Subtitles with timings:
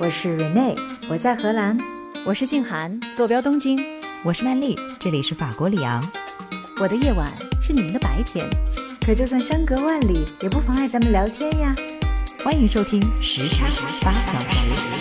[0.00, 0.78] 我是 Rene，
[1.10, 1.76] 我在荷兰。
[2.24, 3.84] 我是静涵，坐标东京。
[4.22, 6.00] 我是曼丽，这里是法国里昂。
[6.80, 7.26] 我的夜晚
[7.60, 8.48] 是你们的白天，
[9.04, 11.74] 可就算相隔万里，也不妨碍咱们聊天呀。
[12.44, 13.66] 欢迎收听时差
[14.00, 14.97] 八小时。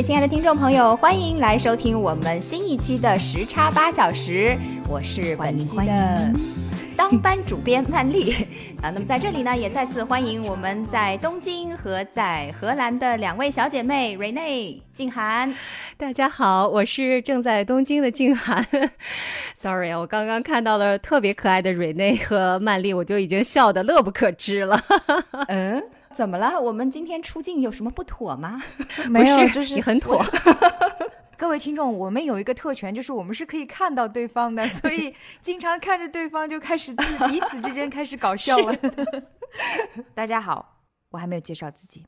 [0.00, 4.56] 位亲爱的听众朋友，欢迎来收听我们新一期的时差八小时。
[4.88, 6.32] 我是本期的
[6.96, 8.32] 当班主编曼丽
[8.80, 8.88] 啊。
[8.88, 15.54] 那么在这里呢，也再次欢迎我们在东京和在荷兰的两位小姐妹 Rene 静涵。
[15.98, 18.66] 大家好，我是正在东京的静涵。
[19.54, 24.82] Sorry 啊，我刚刚看到了特别可爱的 Rene 和曼丽，我就已经笑得乐不可支了。
[25.48, 25.82] 嗯。
[26.20, 26.60] 怎么了？
[26.60, 28.62] 我们今天出镜有什么不妥吗？
[29.08, 30.22] 没有，就是你很妥。
[31.38, 38.76] 各位听众，我们有一个特权，就是我们是可以看到对方的， 所以经常看着对方就开始彼此之间开始搞笑了。
[40.14, 42.04] 大家好，我还没有介绍自己，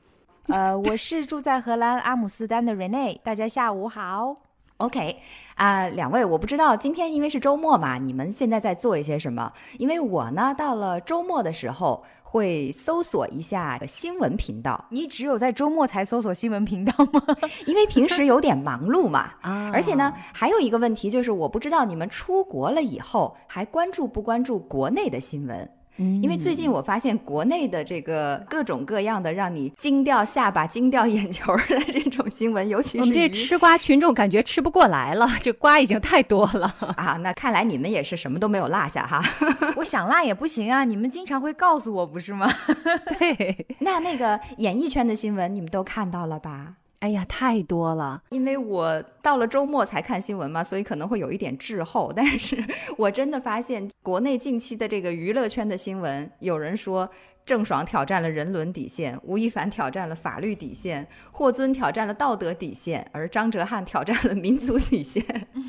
[0.49, 3.17] 呃，我是住在荷兰阿姆斯丹的 Rene。
[3.23, 4.35] 大家下午好。
[4.77, 5.17] OK，
[5.55, 9.51] 啊，两位，我不知道今天因为是周末嘛，你们现在在做一些什么？
[9.79, 12.05] 因为我呢，到了周末的时候。
[12.33, 14.83] 会搜索一下新闻频道。
[14.89, 17.21] 你只有在周末才搜索新闻频道吗？
[17.67, 19.33] 因为平时有点忙碌嘛。
[19.41, 25.69] 啊，而且呢，还有一个问题就是，我不知道你们出国了以后还关注不关注国内的新闻。
[25.97, 37.17] 因为最近我发现国内的这个各种各样的让你惊掉下巴、惊掉眼球的这种新闻，尤其是我们这吃瓜群众感觉吃不过来了，这瓜已经太多了啊！
[37.21, 39.21] 那看来你们也是什么都没有落下哈。
[39.77, 42.51] 我想落也不行啊，你们经常会告诉我不是吗？
[43.19, 46.73] 对，那那个演艺圈的新闻你们都看到了吧？
[47.03, 48.23] 哎呀，太多了！
[48.29, 52.13] 因为我到了周末才看新闻嘛，所以可能会有一点滞后。
[52.15, 52.55] 但是
[52.97, 57.09] 我真的发现，国内近期的这个娱乐圈的新闻，有人说
[57.45, 65.21] 郑爽挑战了人伦底线，吴亦凡挑战了法律底线，霍尊挑战了道德底线，而张哲瀚挑战了民族底线。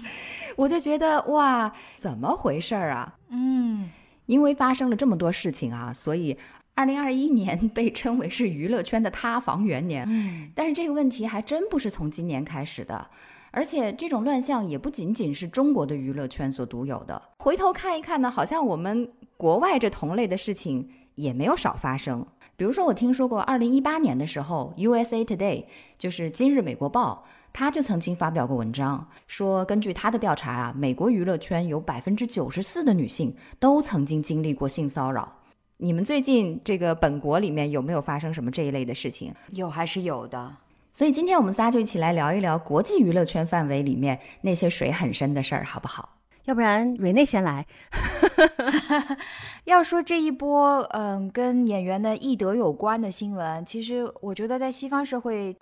[0.54, 3.12] 我就觉得哇，怎么回事儿啊？
[3.30, 3.90] 嗯，
[4.26, 6.38] 因为发生了这么多事情啊，所以。
[6.74, 13.08] 二零二一年 被称为是娱乐圈的塌房元年，嗯，但是这个问题还真不是从今年开始的，
[13.52, 17.20] 而且这种乱象也不仅仅是中国的娱乐圈所独有的。
[17.38, 22.26] 回头看一看呢，好像我们国外这同类的事情也没有少发生。
[22.56, 25.64] 比如说，我听说过二零一八年的时候，USA Today
[25.98, 35.32] 就是今日美国报，他就曾经发表过文章，说根据他的调查啊，美国娱乐圈有百分之九十四的女性都曾经经历过性骚扰。
[35.78, 39.32] 你们最近这个本国里面有没有发生什么这一类的事情？
[39.50, 40.56] 有还是有的。
[40.92, 46.16] 所以今天我们仨就一起来聊一聊国际娱乐圈范围里面那些水很深的事儿，好不好？
[46.44, 47.66] 要不然瑞内先来。
[49.64, 55.56] 要说这一波，嗯，跟演员的艺德有关的新闻，其实我觉得在西方社会。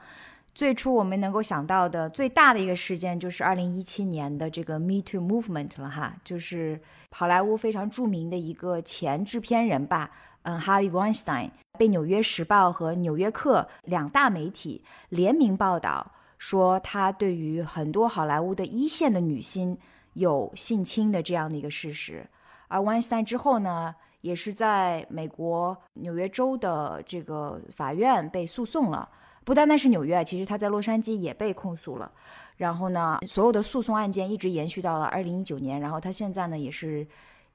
[0.55, 6.79] 最初我们能够想到的最大的一个事件，就是二零一七年的这个 Me Too Movement 了哈，就是
[7.11, 10.11] 好莱坞非常著名的一个前制片人吧，
[10.43, 19.79] 嗯，Harvey Weinstein 被《纽约时报》和《纽约客》两大媒体联名报道，说他对于很多好莱坞的一线的女星
[20.13, 22.29] 有性侵的这样的一个事实，
[22.69, 29.09] 而 Weinstein 之后呢，也是在美国纽约州的这个法院被诉讼了。
[29.45, 32.11] 不单单是纽约，其实他在洛杉矶也被控诉了。
[32.57, 35.81] 然后呢，所有的诉讼案件一直延续到了二零一九年。
[35.81, 37.07] 然后他现在呢，也是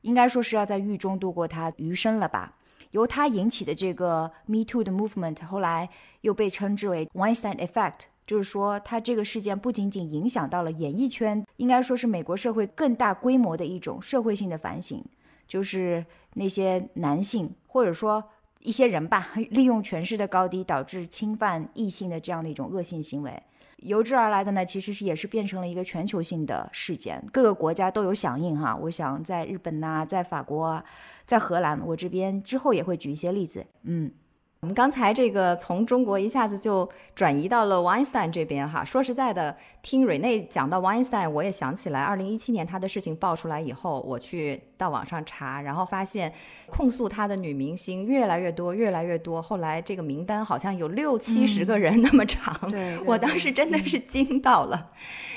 [0.02, 2.56] 应该说是要在狱中度过他余生了吧。
[2.92, 5.90] 由他引起的这个 Me Too 的 movement，后来
[6.22, 15.02] 又被称之为 Weinstein Effect，就是说他这个事件不仅仅影响到了演艺圈，应该说是美国社会更大规模的一种社会性的反省，
[15.48, 18.24] 就是那些男性或者说。
[18.62, 23.42] 一些人吧， 利用权势的高低，导致侵犯异性的这样的一种恶性行为，
[23.78, 28.76] 由之而来的呢，其实是也是变成了一个全球性的事件，各个国家都有响应哈。
[28.76, 30.84] 我想在日本呐，在法国，
[31.26, 34.12] 在荷兰，我这边之后也会举一些例子，嗯。
[34.60, 38.84] 我们刚才这个从中国一下子就转移到了 Weinstein 这边哈。
[38.84, 46.34] 说实在的，听瑞内讲到 Weinstein，我也想起来，二零一七年他的事情爆出来以后，我去到网上查，然后发现
[46.72, 49.40] 控诉他的女明星越来越多，越来越多。
[49.40, 52.60] 后来这个名单好像有六七十个人那么长，
[53.06, 54.90] 我当时真的是惊到了。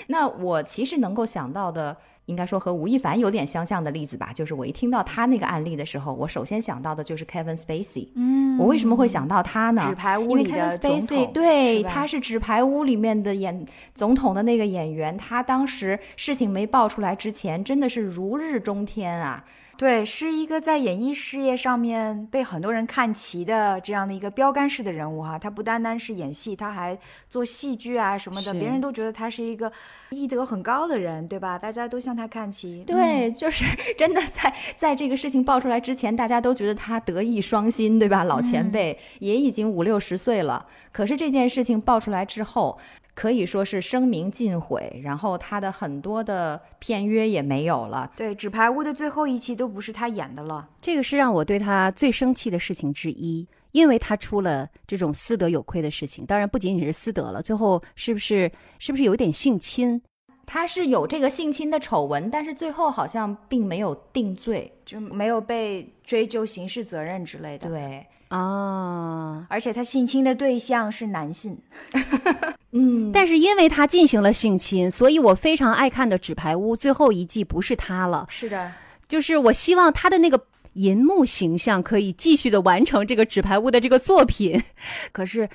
[0.06, 1.94] 那我其实能够想到的
[2.26, 8.08] 应该说和吴亦凡有点相像的例子吧，就是我一听到他那个案例的时候，我首先想到的就是 Kevin Spacey。
[8.14, 9.84] 嗯我为什么会想到他呢？
[9.88, 19.44] 纸牌屋因为里 Kevin 的总 Spacey 统对，是他是《纸牌屋》里面的演总统的那个演员，他当时事情没爆出来之前，真的是如日中天啊！
[19.80, 25.38] 对，是一个在演艺事业上面被很多人看齐的这样的一个标杆式的人物哈。
[25.38, 26.98] 他不单单是演戏，他还
[27.30, 29.72] 做戏剧啊什么的，别人都觉得他是一个
[30.10, 31.58] 艺德很高的人，对吧？
[31.58, 32.84] 大家都向他看齐。
[32.84, 33.64] 嗯对，就是
[33.96, 38.22] 真的在在这个事情爆出来之前，大家都觉得他德艺双馨，对吧？
[38.24, 42.78] 老前辈、也已经五六十岁了，可是这件事情爆出来之后。
[43.14, 48.10] 可以说是声名尽毁，然后他的很多的片约也没有了。
[48.16, 50.68] 对，《纸牌屋》的最后一期都不是他演的了。
[50.80, 56.24] 这个是让我对他最生气的事情之一，因为他出了这种私德有亏的事情。
[56.24, 60.00] 当然，不仅仅是私德了，最后是不是是不是有点性侵？
[60.46, 64.72] 他是有这个性侵的丑闻，但是最后好像并没有定罪。
[64.84, 71.56] 就没有被追究刑事责任之类的。，对，啊，而且他性侵的对象是男性。
[72.72, 78.72] 嗯，但是因为他进行了性侵，所以我非常爱看的《纸牌屋》最后一季不是他了，是的，
[79.08, 84.62] 就是我希望他的那个银幕形象可以继续的完成这个《纸牌屋》的这个作品。
[85.10, 85.48] 可是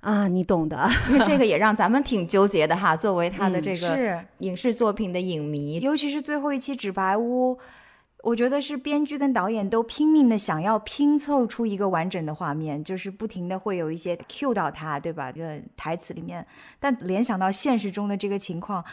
[0.00, 2.96] 啊，你懂的，因为这个也让咱们挺纠结的哈。
[2.96, 7.56] 作为他的嗯这个是，影视作品的影迷，尤其是最后一期《纸牌屋》，
[8.24, 15.30] 我觉得是编剧跟导演都拼命的想要拼凑出一个完整的画面，就是不停的会有一些 cue 到他，对吧？
[15.30, 16.44] 这个台词里面，
[16.80, 18.84] 但联想到现实中的这个情况。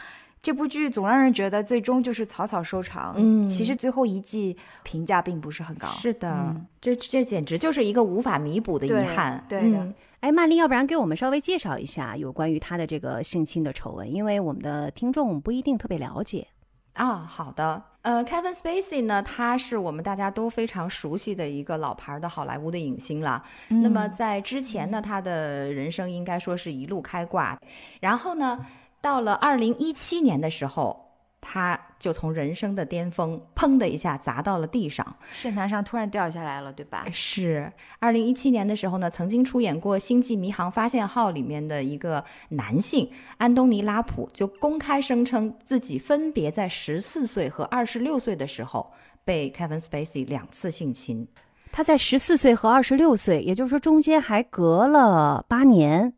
[0.42, 3.14] 这部剧总让人觉得最终就是草草收场。
[3.16, 5.86] 嗯其实最后一季评价并不是很高。
[5.86, 9.44] 是的，嗯这这简直就是一个无法弥补的遗对憾。
[9.48, 16.48] 对的嗯哎，曼丽，要不然给我们稍微介绍一下有关于他的这个性侵的丑闻，因为我们的听众不一定特别了解。
[16.94, 17.80] 啊，好的。
[18.02, 23.42] 呃，Kevin Spacey 呢，他是我们大家都非常熟悉的一个老牌的好莱坞的影星了。
[23.68, 27.56] 那么在之前呢，他的人生应该说是一路开挂。
[28.00, 28.58] 然后呢，
[29.00, 31.11] 到了二零一七年的时候，
[31.44, 35.04] 他就从人生的巅峰砰的一下砸到了地上。
[35.32, 37.04] 圣坛上突然掉下来了，对吧？
[37.12, 48.92] 是二零一七年的时候呢，曾经出演过《星际迷航发现号》里面的一个男性安东尼拉普，就公开声称自己分别在十四岁和二十六岁的时候
[49.24, 51.26] 被 Kevin Spacey 两次性侵。
[51.72, 56.14] 他在十四岁和二十六岁，也就是说中间还隔了八年、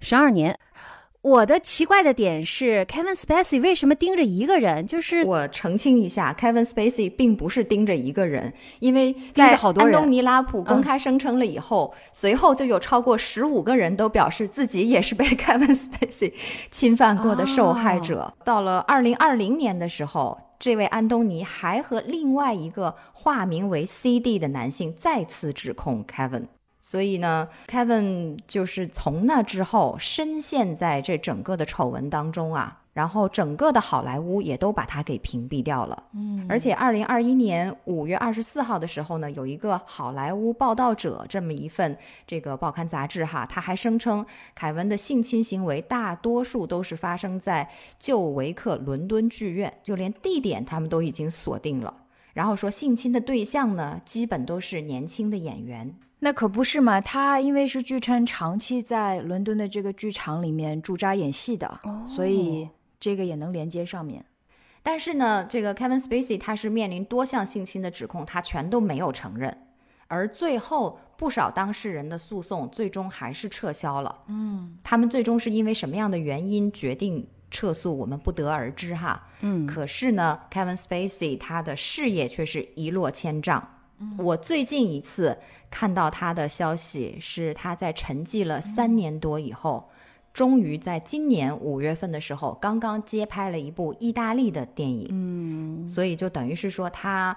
[0.00, 0.58] 十二年。
[1.26, 4.86] 我的奇怪的点是，Kevin Spacey 为什么盯着一个人？
[4.86, 16.32] 就是我澄清一下，Kevin Spacey 并不是盯着一个人，因为在安东尼拉普公嗯开声称了以后，随后就有超过十五个人都表示自己也是被 Kevin Spacey
[16.70, 18.32] 侵犯过的受害者。
[18.44, 26.44] 到了二零二零年的时候，这位安东尼还和另外一个化名为 CD 的男性再次指控 Kevin。
[26.88, 36.04] 所以呢，Kevin 就是从那之后深陷在这整个的丑闻当中啊，然后整个的好莱坞也都把他给屏蔽掉了。
[36.14, 44.24] 嗯，而且，二零二一年五月二十四号的时候呢，有一个《好莱坞报道者》这么一份这个报刊杂志哈，他还声称
[44.54, 47.68] 凯文的性侵行为大多数都是发生在
[47.98, 51.92] 旧维克伦敦剧院，就连地点他们都已经锁定了。
[52.36, 55.96] 然后说性侵的对象呢，基本都是年轻的演员。
[56.18, 62.68] 那可不是嘛，他因为是据称长期在伦敦的这个剧场里面驻扎演戏的，所以
[63.00, 64.22] 这个也能连接上面。
[64.82, 69.56] 但是呢，这个 Kevin Spacey 他是面临多项性侵的指控，他全都没有承认，
[70.06, 74.24] 而最后不少当事人的诉讼最终还是撤销了。
[74.28, 79.28] 嗯，他们最终是因为什么样的原因决定撤诉，我们不得而知哈。
[79.40, 83.66] 嗯，可是呢，Kevin Spacey 他的事业却是一落千丈。
[84.18, 85.38] 我最近一次
[85.70, 89.88] 看到他的消息是他在沉寂了三年多以后，
[90.32, 95.08] 终于在今年五月份的时候，刚刚接拍了一部意大利的电影。
[95.10, 97.36] 嗯，所以就等于是说他。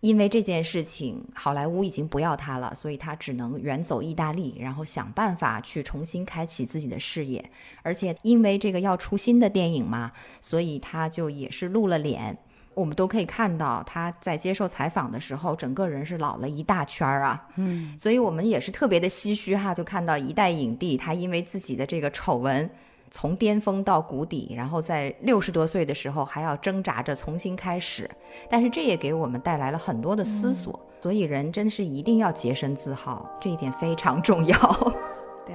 [0.00, 7.50] 因为这件事情，好莱坞已经不要他了，所以他只能远走意大利，然后想办法去重新开启自己的事业。
[7.82, 12.38] 而且因为这个要出新的电影嘛，所以他就也是露了脸。
[12.72, 17.48] 我们都可以看到他在接受采访的时候，整个人是老了一大圈儿啊。
[17.56, 22.70] 嗯，所以我们也是特别的唏嘘哈，就看到一代影帝他因为自己的这个丑闻。
[23.10, 28.08] 从巅峰到谷底，然后在六十多岁的时候还要挣扎着重新开始，
[28.48, 30.78] 但是这也给我们带来了很多的思索。
[31.00, 34.56] 所以人真是一定要洁身自好，这一点非常重要。
[35.46, 35.54] 对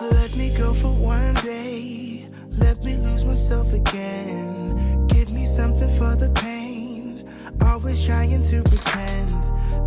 [0.00, 2.26] ，Let me go for one day.
[2.58, 5.06] Let me lose myself again.
[5.06, 6.55] Give me something for the pain.
[7.86, 9.28] Always trying to pretend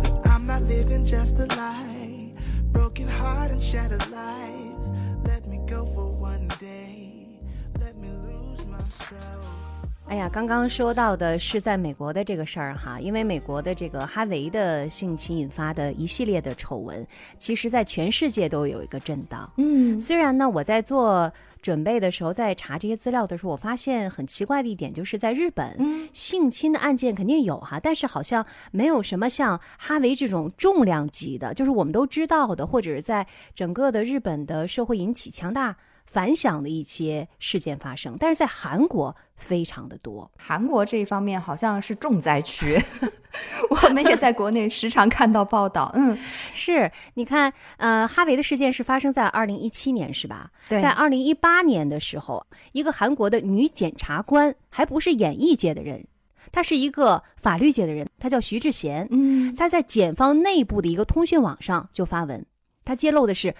[0.02, 2.32] that I'm not living just a lie.
[2.72, 4.90] Broken heart and shattered lives.
[5.26, 7.42] Let me go for one day.
[7.78, 9.44] Let me lose myself.
[10.08, 19.52] 哎呀，刚刚说到的是在美国的这个事儿哈，因为美国的这个哈维的性侵引发的一系列的丑闻，其实在全世界都有一个震荡。
[19.58, 21.30] 嗯，虽然呢，我在做
[21.60, 35.76] 准备的时候，在查这些资料的时候，我发现很奇怪的一点，就是在日本，性侵的案件肯定有哈，但是好像没有什么像哈维这种重量级的，就是我们都知道的，或者是在整个的日本的社会引起强大
[36.06, 40.30] 反响的一些事件发生，但是在韩国非常的多。
[40.38, 42.80] 韩国这一方面好像是重灾区，
[43.70, 45.90] 我们也在国内时常看到报道。
[45.96, 46.16] 嗯，
[46.52, 50.50] 是，你看，呃，哈维的事件是发生在二零一七年，是吧？
[50.68, 56.06] 对在二零一八年的时候，一个韩国的女检察官，还不是演艺界的人，
[56.52, 59.08] 她是一个法律界的人，她叫徐志贤。
[59.10, 62.44] 嗯，她在检方内部的一个通讯网上就发文，
[62.84, 63.54] 她揭露的是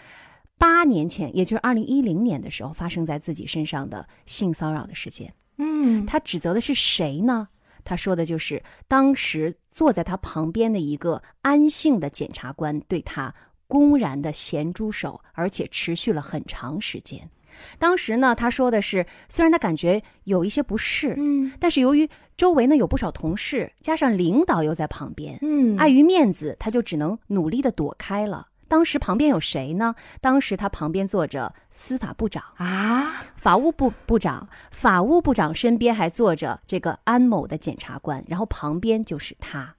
[0.59, 5.33] 八年前，也就是二零一零年的时候发生在自己身上的性骚扰的事件。
[5.61, 7.49] 嗯，他指责的是谁呢？
[7.85, 13.35] 他说的就是当时坐在他旁边的一个安姓的检察官对他
[13.67, 17.31] 公然的咸猪手，而且持续了很长时间。
[17.79, 28.47] 当时呢，他说的是，虽然他感觉有一些不适，嗯但是由于周围呢有不少同事，加上领导又在旁边，嗯，碍于面子，他就只能努力的躲开了。
[28.71, 29.97] 当时旁边有谁呢？
[30.21, 32.41] 当时他旁边坐着司法部长。
[32.59, 39.75] 啊，法务部部长，法务部长身边还坐着这个安某的检察官，然后旁边就是他，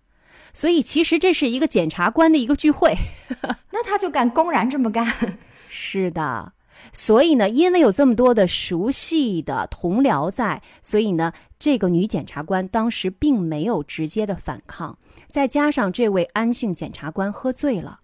[0.52, 2.94] 所以其实这是一个检察官的一个聚会。
[3.72, 5.38] 那他就敢公然这么干？
[5.70, 6.52] 是的，
[6.92, 14.98] 所以呢，因为有这么多的熟悉的同僚在，所以呢，这个女检察官当时并没有直接的反抗，
[15.30, 18.01] 再加上这位安姓检察官喝醉了。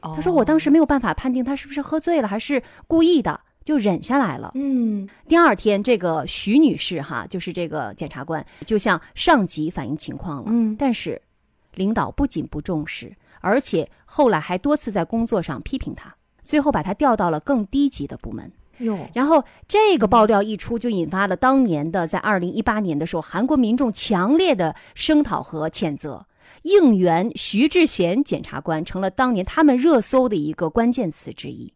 [0.00, 4.52] 他他说：“我当时没有办法判定他是不是喝醉了，还是故意的，就忍下来了。
[4.54, 10.44] 嗯第二天，这个徐女士哈，就是这个检察官，就向上级反映情况了。
[10.48, 11.20] 嗯但是
[11.74, 18.52] 领导不仅不重视，而且后来还多次在工作上批评他，最后把他调到了更低级的部门。
[18.78, 26.26] 哟，然后这个爆料一出，就引发了当年的在二零一八年的时候，韩国民众强烈的声讨和谴责。
[26.62, 31.72] 应援徐志贤检察官成了当年他们热搜的一个关键词之一。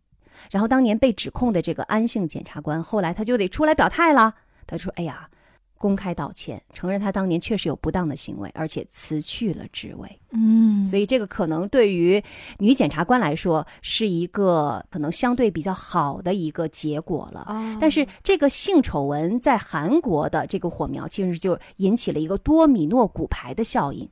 [0.51, 4.35] 然后当年被指控的这个安姓检察官，后来他就得出来表态了。
[4.67, 5.29] 他说：“哎呀，
[5.77, 12.23] 公开道歉，承认他当年确实有不当的行为，而且辞去了职位。”嗯所以这个可能对于
[12.59, 17.41] 女检察官来说是一个可能相对比较好的一个结果了。
[17.41, 24.09] 啊但是这个性丑闻在韩国的这个火苗，其实就引起了一个多米诺骨牌的效应。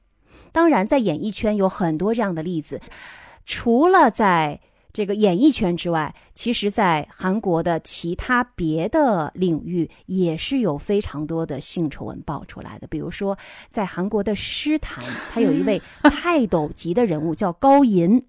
[0.52, 2.80] 当然，在演艺圈有很多这样的例子，
[3.44, 4.60] 除了在
[4.92, 12.86] 这个演艺圈之外，其实，在韩国的其他别的领域也是有非常多的性丑闻爆出来的。
[12.86, 13.38] 比如说，
[13.68, 18.26] 在韩国的诗坛，他有一位 泰斗级的人物叫高银。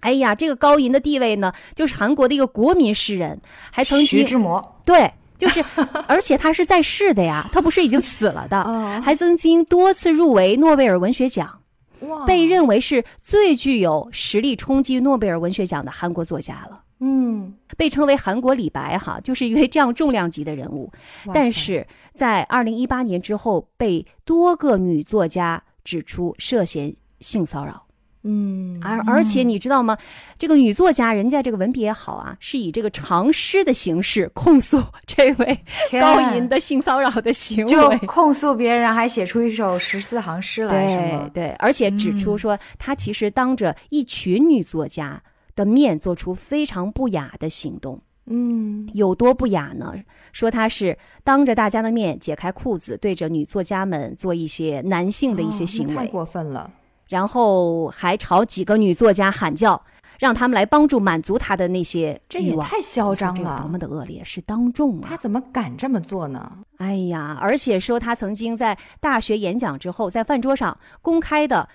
[0.00, 3.40] 哎呀，这个高银的地位呢，就是韩国的一个国民诗人，
[3.72, 5.64] 还曾徐经志摩，对，就是，
[6.06, 11.60] 而且他是在世的呀，他不是已经死了的，哦还曾经多次入围诺贝尔文学奖，
[12.00, 16.82] 哇被认为是最具有实力冲击诺贝尔文学奖的韩国作家了。
[17.00, 20.90] 嗯，被称为韩国李白，哈，就是一位这样重量级的人物。
[21.34, 27.83] 但是在二零一八年之后，被多个女作家指出涉嫌性骚扰。
[28.26, 29.96] 嗯而而且你知道吗？
[30.38, 35.58] 这个女作家人家这个文笔也好啊，是以这个长诗的形式控诉这位
[36.00, 38.06] 高银的性骚扰的行为就。
[38.06, 40.70] 控诉别人，还写出一首十四行诗来？
[40.70, 45.22] 对对，而且指出说，他其实当着一群女作家
[45.54, 48.00] 的面做出非常不雅的行动。
[48.26, 49.92] 嗯有多不雅呢？
[50.32, 56.70] 说他是当着大家的面解开裤子，对着女作家们做一些男性的一些哦行为，那太过分了。
[57.14, 59.80] 然后还朝几个女作家喊叫，
[60.18, 62.56] 让他们来帮助满足他的那些这也。
[62.56, 65.06] 太嚣张了多么的恶劣，是当众啊！
[65.10, 66.58] 他怎么敢这么做呢？
[66.78, 71.68] 哎呀，而且说他曾经在大学演讲之后，在饭桌上公开的，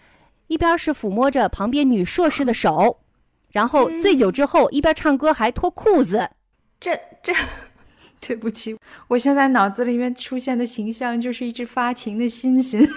[0.48, 2.98] 一边是抚摸着旁边女硕士的手，
[3.54, 6.32] 然后醉酒之后一边唱歌还脱裤子。
[6.82, 7.34] 这这
[8.20, 8.78] 对不起，
[9.08, 12.86] 我现在脑子里面出现的形象就是一只发情的猩猩。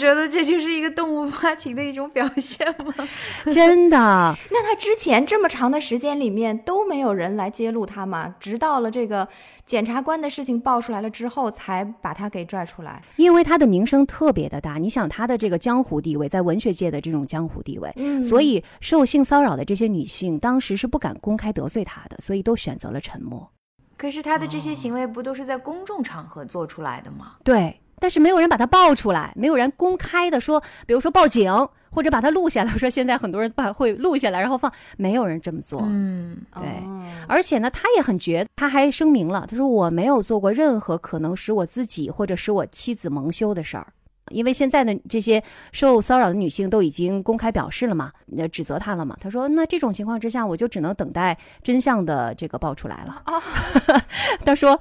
[0.00, 2.92] 觉觉得这就是一个动物发情的一种表现吗？
[3.52, 3.96] 真的，
[4.50, 8.34] 那他之前这么长的时间里面都没有人来揭露他吗？
[8.40, 9.28] 直到了这个
[9.64, 13.00] 检察官的事情爆出来了之后，才把他给拽出来。
[13.14, 23.48] 因为他的名声特别的大，你想他的这个江湖地位，在文学界的这种江湖地位，嗯所以受性骚扰的这些女性当时是不敢公开得罪他的，所以都选择了沉默。
[23.96, 27.36] 可是他的这些行为不都是在公众场合做出来的吗？
[27.44, 31.52] 对，但是没有人把他爆出来，没有人公开的说，比如说报警
[31.92, 35.82] 或者把他录下来，说现在很多人把会录下来然后放，没有人这么做。
[35.84, 43.92] 嗯，对哦而且呢，他也很绝，他还声明了，他说我没有做过任何可能使我自己或者使我妻子蒙羞的事儿。
[44.30, 45.42] 因为现在的这些
[45.72, 49.16] 受骚扰的女性都已经公开表示了嘛，呃，指责他了嘛。
[49.20, 53.22] 他说，那这种情况之下，我就只能等待真相的这个爆出来了。
[53.26, 53.42] 哦
[54.46, 54.78] 他说，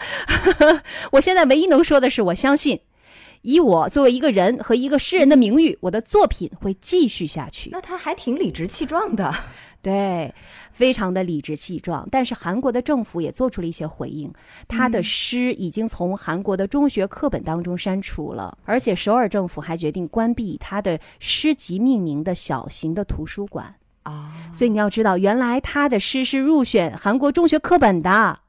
[1.13, 2.79] 我现在唯一能说的是，我相信，
[3.41, 7.69] 以我作为一个人和一个诗人的名誉，我的作品会继续下去。
[7.71, 9.33] 那他还挺理直气壮的。
[9.81, 10.33] 对，
[10.71, 12.05] 非常的理直气壮。
[12.11, 14.29] 但是韩国的政府也做出了一些回应，
[14.67, 23.73] 他的诗已经从韩国的中学课本当中删除了，而且首尔政府还决定关闭他的诗集命名的小型的图书馆。
[24.03, 28.39] 啊，所以你要知道，原来他的诗是入选韩国中学课本的，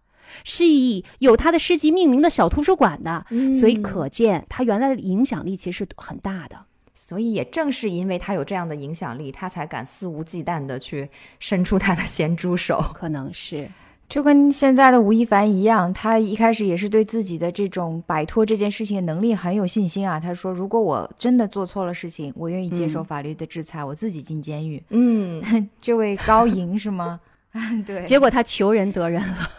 [0.45, 3.25] 是以有他的诗集命名的小图书馆的。
[3.59, 6.57] 所以可见他原来的影响力其实是很大的。
[6.95, 11.09] 所以也正是因为他有这样的影响力，他才敢肆无忌惮的去
[11.39, 12.81] 伸出他的咸猪手。
[12.95, 13.69] 可能是
[14.09, 20.19] 就跟现在的吴亦凡一样，他一开始也是对自己的这种摆脱这件事情的能力很有信心啊。
[20.21, 24.83] 他说：“如果我真的做错了事情，我愿意接受嗯法律的制裁，我自己进监狱。
[24.91, 27.21] 嗯， 这位高银是吗？
[27.87, 29.51] 对，结果他求人得人了。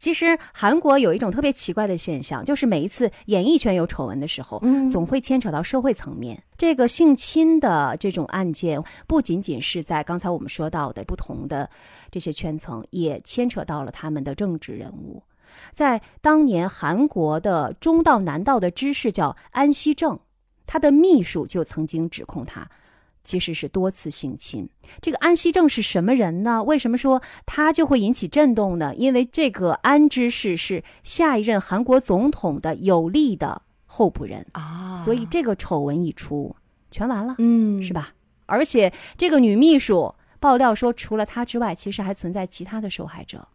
[0.00, 6.42] 其实韩国有一种特别奇怪的现象，就是每一次演艺圈有丑闻的时候，嗯总会牵扯到社会层面。
[6.56, 11.68] 这个性侵的这种案件，不仅仅是在刚才我们说到的不同的
[12.10, 15.22] 这些圈层，也牵扯到了他们的政治人物。
[15.70, 20.18] 在当年韩国的中道南道的知事叫安熙正，
[20.66, 22.66] 他的秘书就曾经指控他
[23.22, 24.68] 其实是多次性侵。
[25.00, 26.62] 这个安熙正是什么人呢？
[26.64, 28.94] 为什么说他就会引起震动呢？
[28.94, 36.54] 因为这个安知事是下一任韩国总统的有力的候补人，啊所以这个丑闻一出，
[36.90, 37.92] 全完了，嗯是？
[37.92, 38.14] 吧？
[38.46, 43.46] 而且这个女秘书爆料说，除了她之外，其实还存在其他的受害者。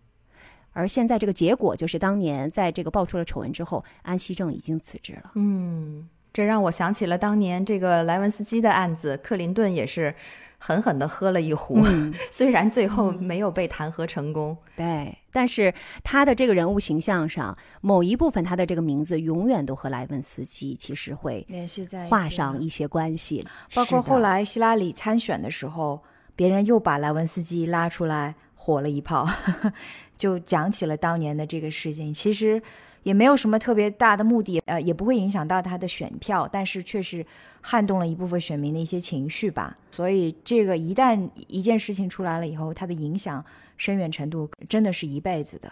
[0.71, 5.32] 而现在这个结果就是，当年在这个爆出了丑闻之后，安熙正已经辞职了。
[5.36, 10.13] 嗯，这让我想起了当年这个莱文斯基的案子，克林顿也是
[10.58, 14.58] 狠狠的喝了一壶，嗯， 虽然最后没有被弹劾成功。
[14.76, 23.48] 对，但是他的这个人物形象上，某一部分他的这个名字永远都和莱文斯基其实会联系在画上一些关系。
[23.74, 26.02] 包括后来希拉里参选的时候，
[26.36, 29.26] 别人又把莱文斯基拉出来火了一炮，
[30.17, 32.13] 就讲起了当年的这个事情。
[32.13, 32.62] 其实
[33.05, 37.25] 也没有什么特别大的目的，呃，也不会影响到他的选票，但是确实
[37.61, 39.77] 撼动了一部分选民的一些情绪吧。
[39.91, 43.45] 所以这个一旦一件事情出来了以后，它的影响
[43.77, 45.71] 深远程度真的是一辈子的。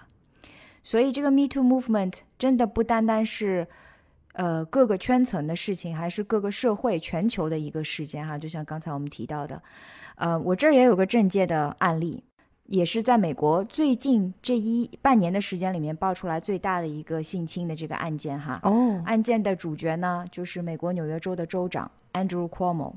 [0.83, 3.67] 所以这个 Me Too movement 真的不单单是。
[4.35, 8.35] 呃，各个圈层的事情，还是各个社会、全球的一个事件哈。
[8.35, 9.61] 就像刚才我们提到的，
[10.15, 12.23] 呃，我这儿也有个政界的案例，
[12.73, 18.59] 也是在美国最近这一半年的时间里面爆出来最大的一个性侵的这个案件哈。
[18.63, 22.93] 哦，案件的主角呢，就是美国纽约州的州长 Andrew Cuomo，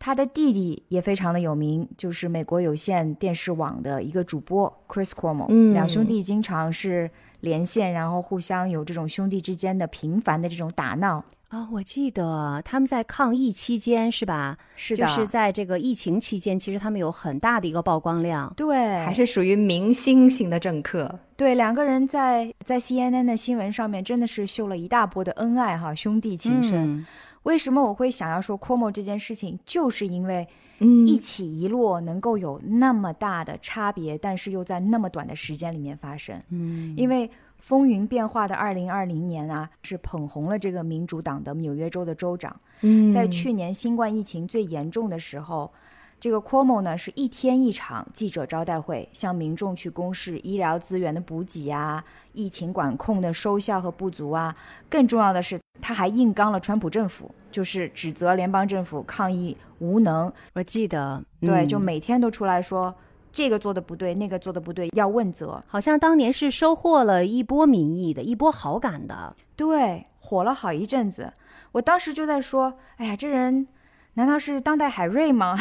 [0.00, 11.24] 他的弟弟也非常的有名，就是美国有线电视网的一个主播 Chris Cuomo，、嗯两兄弟经常是连线，然后互相有这种兄弟之间的频繁的这种打闹。
[11.52, 14.56] 啊、我记得他们在抗疫期间是吧？
[14.74, 18.50] 是的，就是在这个疫情期间，其实他们有很大的一个曝光量。
[18.56, 21.20] 对，还是属于明星型的政客。
[21.36, 26.98] 对两个人在在 CNN 的新闻上面真的是秀了一大波的恩爱哈，兄弟情深。
[26.98, 27.06] 嗯
[27.42, 30.46] 为什么我会想要说 Cuomo 这件事情，就是因为
[30.78, 36.40] 嗯一起一落能够有那么大的差别，但是又在那么短的时间里面发生。
[36.50, 37.28] 嗯，因为
[37.62, 42.54] 风云变化的二零二零年啊，是捧红了这个民主党的纽约州的州长。
[42.80, 45.72] 嗯在去年新冠疫情最严重的时候，
[46.18, 54.54] 这个 Cuomo 呢是一天一场记者招待会，向民众去公示医疗资源的补给啊、疫情管控的收效和不足啊。
[54.90, 60.32] 更重要的是，他还硬刚了川普政府，就是指责联邦政府抗疫无能。
[60.54, 62.92] 我记得，对，嗯就每天都出来说
[63.32, 65.62] 这个做的不对，那个做的不对，要问责。
[65.66, 69.34] 好像当年是收获了一波民意的，一波好感的。
[69.56, 71.32] 对，火了好一阵子。
[71.72, 73.66] 我当时就在说，哎呀，这人
[74.14, 75.58] 难道是当代海瑞吗？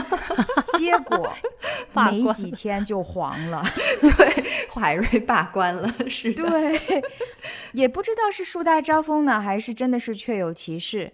[0.78, 1.30] 结果
[1.92, 3.62] 没几天就黄了。
[4.00, 6.48] 对，海瑞罢官了，是的。
[6.48, 6.80] 对，
[7.72, 11.12] 也不知道是树大招风呢，还是真的是确有其事。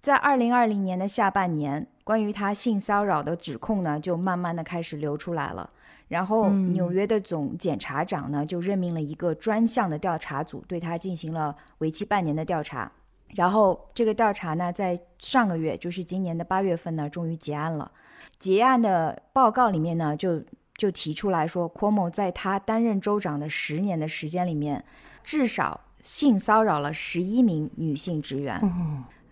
[0.00, 5.68] 在二零二零年的下半年，关于他性骚扰的指控呢，就慢慢的开始流出来了。
[6.08, 12.90] 然后纽约的总检察长呢，就任命了一个专项的调查组，对他进行了为期半年的调查。
[13.34, 17.90] 然后这个调查呢，在上个月，就是今年的八月份呢，终于结案了。
[18.38, 20.42] 结案的报告里面呢，就
[20.78, 24.82] 就提出来说，Cuomo 在他担任州长的十年的时间里面，
[25.22, 28.58] 至少性骚扰了十一名女性职员。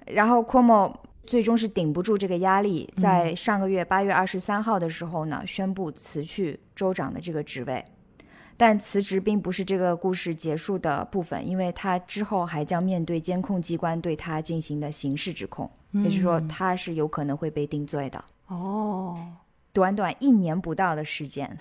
[0.07, 7.85] 然后 Cuomo 最终是顶不住这个压力，在上个月八月二十三号的时候呢，宣布辞去州长的这个职位。
[8.59, 18.25] 但辞职并不是这个故事结束的部分，因为他之后还将面对监控机关对他进行的刑事指控，也就是说他是有可能会被定罪的。
[18.47, 19.19] 哦，
[19.77, 21.59] 短短一年不到的时间，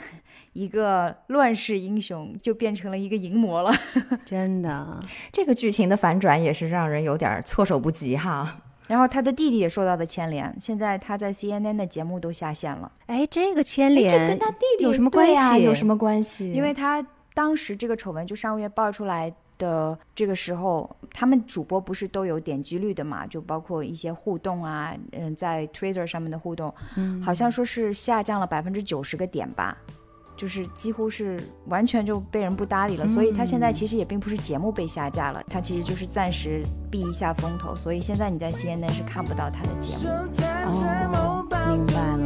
[0.54, 3.74] 一个乱世英雄就变成了一个淫魔了。
[4.24, 8.62] 真的，这个剧情的反转也是让人有点措手不及哈。
[8.88, 12.90] 然后他的弟弟也受到了牵连，现在他在 CNN 的节目都下线了。
[13.08, 15.64] 哎，这个牵连，这跟他弟弟有什么关系？
[15.64, 16.54] 有什么关系？
[16.54, 23.26] 因为他当时这个丑闻就上个月爆出来的这个时候，他们主播不是都有点击率的嘛？
[23.28, 26.74] 就包括一些互动啊，嗯，在 Twitter 上面的互动，
[27.24, 29.78] 好像说是下降了百分之九十个点吧。
[30.38, 40.04] 就是几乎是完全就被人不搭理了，所以他现在其实也并不是节目被下架了，他其实就是暂时避一下风头，所以现在你在 CNN 是看不到他的节目。
[41.14, 42.26] 哦，明白了。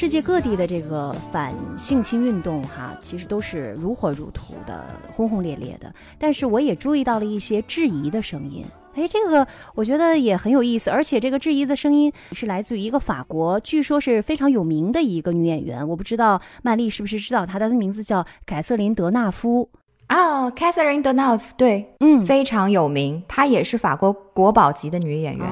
[0.00, 5.92] 世界各地的这个反性侵运动，哈，其实都是如火如荼的、轰轰烈烈的。
[6.18, 10.88] 但是我也注意到了一些质疑的声音，哎，这个我觉得也很有意思。
[10.88, 15.86] 而且这个质疑的声音是来自于一个法国，据说是非常有名的一个女演员。
[15.86, 19.68] 我不知道曼丽是不是知道她，她的名字叫凯瑟琳·德纳夫。
[20.08, 25.46] 哦，Catherine Deneuve，对，嗯，非常有名，她也是法国国宝级的女演员。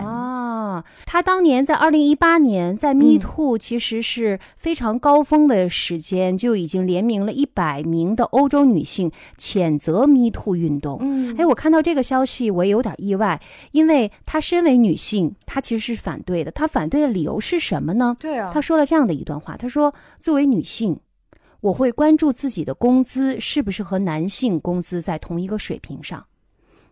[0.79, 10.99] 啊，她当年在二零一八年在 Me Too 其实是非常高峰的时间，就已经联名了一百名的欧洲女性谴责 Me Too 运动。
[11.01, 13.41] 嗯，哎，我看到这个消息，我也有点意外，
[13.73, 16.51] 因为她身为女性，她其实是反对的。
[16.51, 18.17] 她反对的理由是什么呢？
[18.21, 21.01] 对啊，她说了这样的一段话，她说：“作为女性。”
[21.61, 26.25] 我会关注自己的工资是不是和男性工资在同一个水平上，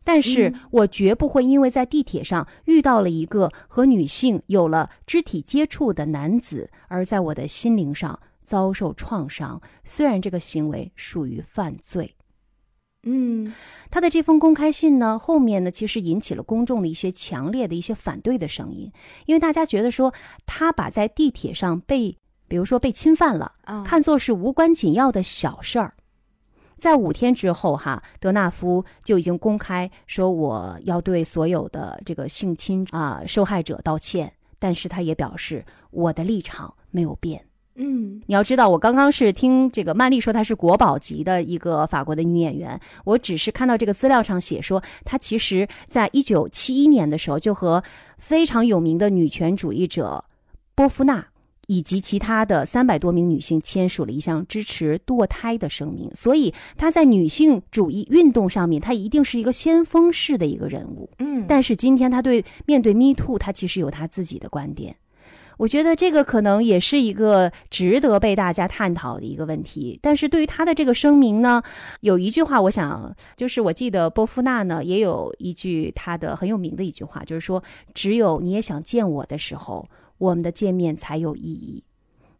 [0.06, 9.60] 但是我绝不会因为在地铁上遇到了一个和女性有了肢体接触的男子，而在我的心灵上遭受创伤。
[9.84, 12.14] 虽然这个行为属于犯罪。
[13.02, 13.52] 嗯，
[13.90, 18.90] 他的这封公开信呢，后面呢，其实引起了公众的一些强烈的一些反对的声音，
[19.26, 20.14] 因为大家觉得说
[20.46, 22.16] 他把在地铁上被。
[22.48, 25.94] 比如说被侵犯了，看作是无关紧要的小事儿。
[26.76, 37.46] 在五天之后，哈，德纳夫就已经公开说我要对所有的这个性侵啊受害者道歉，但是他也表示我的立场没有变。
[37.78, 47.84] 嗯，你要知道，我刚刚是听这个曼丽说她是国宝级的一个法国的女演员，我只是看到这个资料上写说，她其实在一九七一年的时候就和
[48.16, 50.24] 非常有名的女权主义者
[50.74, 51.26] 波夫纳。
[51.66, 61.10] 以及其他的三百多名女性签署了一项支持堕胎的声明，所以她在女性主义运动上面，她一定是一个先锋式的一个人物。
[61.18, 64.96] 嗯，但是今天她对面对 Me Too，她其实有她自己的观点。
[65.58, 69.98] 我觉得这个可能也是一个值得被大家探讨的一个问题。
[70.02, 71.62] 但是对于她的这个声明呢，
[72.02, 77.60] 有一句话，我想就是我记得波夫纳呢也有一句她的很有名的一句话，就是说，
[77.94, 79.84] 只有你也想见我的时候。
[80.18, 81.84] 我们的见面才有意义，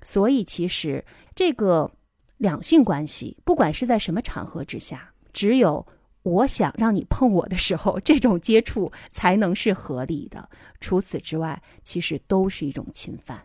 [0.03, 1.91] 所以其实这个
[2.39, 5.87] 两性关系，不管是在什么场合之下，只有
[6.23, 10.49] 我想让你碰我的时候，这种接触才能是合理的。
[10.81, 13.41] 除此之外，其实都是一种侵犯。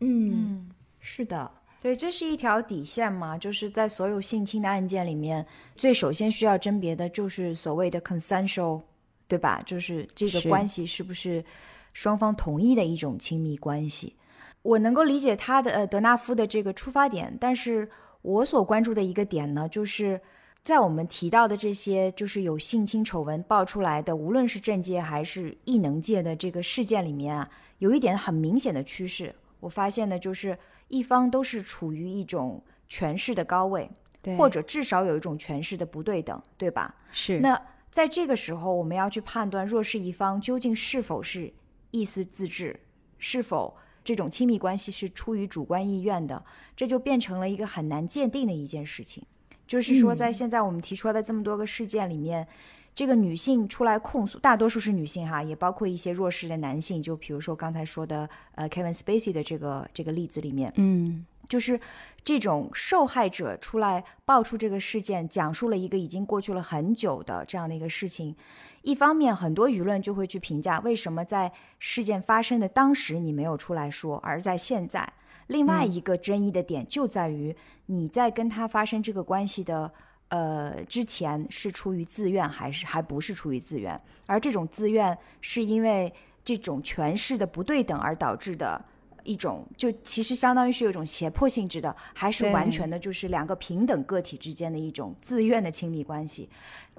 [0.00, 1.50] 嗯，是的，
[1.82, 5.44] 对，这是一条底线嘛，就是在所有性侵的案件里面，
[5.76, 8.80] 最首先需要甄别的就是所谓的 consensual，
[9.26, 9.60] 对吧？
[9.66, 11.44] 就是这个关系是不是
[11.92, 14.16] 双方同意的一种亲密关系。
[14.62, 17.88] 我能够理解他的呃德纳夫的这个出发点，但是
[18.22, 20.20] 我所关注的一个点呢，就是
[20.62, 27.48] 在我们提到的这些就是有性侵丑闻爆出来的，无论是政界还是异能界的这个事件里面啊，
[27.78, 36.94] 有一点很明显的趋势，我发现的就是一方都是处于一种权势的高位，对或者至少有一种权势的不对等，对吧？
[37.10, 37.58] 是那
[37.90, 41.50] 在这个时候，我们要去判断弱势一方究竟是否是
[41.90, 42.78] 意思自治，
[43.18, 46.44] 是否这种亲密关系是出于主观意愿的，
[46.76, 49.22] 这就变成了一个很难鉴定的一件事情。
[49.66, 52.46] 就是说，在现在我们提出来的这么多个事件里面，
[52.92, 61.78] 这个女性出来控诉，大多数是女性哈，也包括一些弱势的男性，就比如说刚才说的呃 Kevin Spacey 的这个这个例子里面，嗯就是
[62.24, 68.34] 这种受害者出来爆出这个事件，讲述了一个已经过去了很久的这样的一个事情。
[68.82, 75.12] 一方面，很多舆论就会去评价为什么在事件发生的当时你没有出来说，而在现在。
[75.48, 77.54] 另外一个争议的点就在于
[77.86, 79.92] 你在跟他发生这个关系的
[80.28, 86.12] 呃之前是出于自愿还是还不是出于自愿，而这种自愿是因为
[86.44, 88.80] 这种权势的不对等而导致的
[89.24, 96.48] 一种，就其实相当于是有一种胁迫性质的，还是完全的就是两个平等个体之间的一种自愿的亲密关系。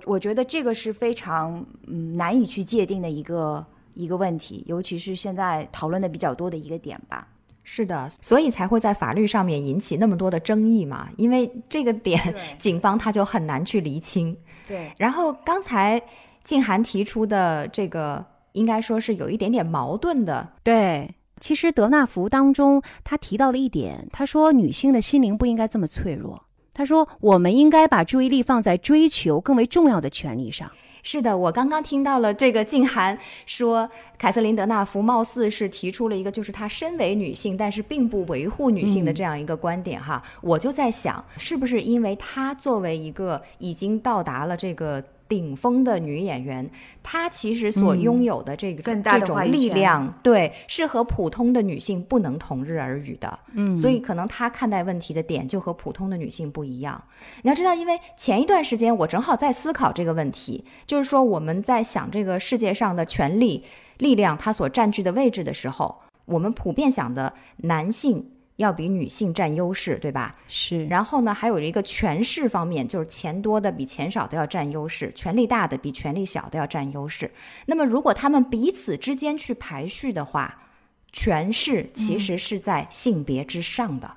[0.06, 7.28] 我觉得这个是非常嗯难以去界定的一个一个问题，尤其是现在讨论的比较多的一个点吧。
[7.64, 14.36] 是的，所以才会在法律上面引起那么多的争议嘛，因为这个点警方他就很难去厘清。
[14.68, 16.02] 对，然后刚才
[16.44, 21.08] 静涵提出的这个，应该说是有一点点矛盾的，对。
[21.42, 26.46] 其实德纳福当中他提到了一点，他说女性的心灵不应该这么脆弱。
[26.74, 30.72] 他说我们应该把注意力放在追求更为重要的权利上。
[31.04, 40.22] 是的，我刚刚听到了这个静涵说，凯瑟琳·德纳福貌似是提出了一个，就是她身为女性，但是并不维护女性的这样一个观点哈。
[40.42, 46.70] 我就在想，是不是因为她作为一个已经到达了这个顶峰的女演员，
[47.02, 53.40] 她其实所拥有的这个、更大的这种力量，对，是和普通的女性不能同日而语的。
[53.54, 57.02] 嗯所以可能她看待问题的点就和普通的女性不一样。
[57.44, 63.64] 你要知道，因为前一段时间我正好在思考这个问题，就是说我们在想这个世界上的权力、
[64.00, 68.26] 力量它所占据的位置的时候，我们普遍想的男性
[68.62, 70.36] 要比女性占优势，对吧？
[70.48, 77.30] 是然后呢，还有一个权势方面，就是钱多的比钱少的要占优势，权力大的比权力小的要占优势。
[77.66, 80.70] 那么，如果他们彼此之间去排序的话，
[81.12, 84.16] 权势其实是在性别之上的，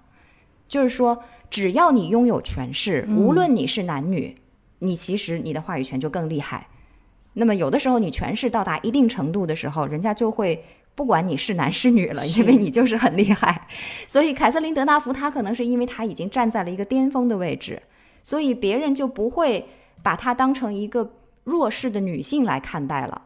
[0.68, 4.36] 就是说，只要你拥有权势，无论你是男女，
[4.78, 6.68] 你其实你的话语权就更厉害。
[7.32, 10.64] 那么，有的时候你权势到达一定程度的时候，人家就会。
[10.94, 13.66] 不管你是男是女了，因为你就是很厉害，
[14.06, 17.82] 所以凯瑟琳·德纳福她可能是因为她已经站在了一个巅峰的位置，
[18.22, 19.66] 所以别人就不会
[20.02, 23.22] 把她当成一个弱势的女性来看待了。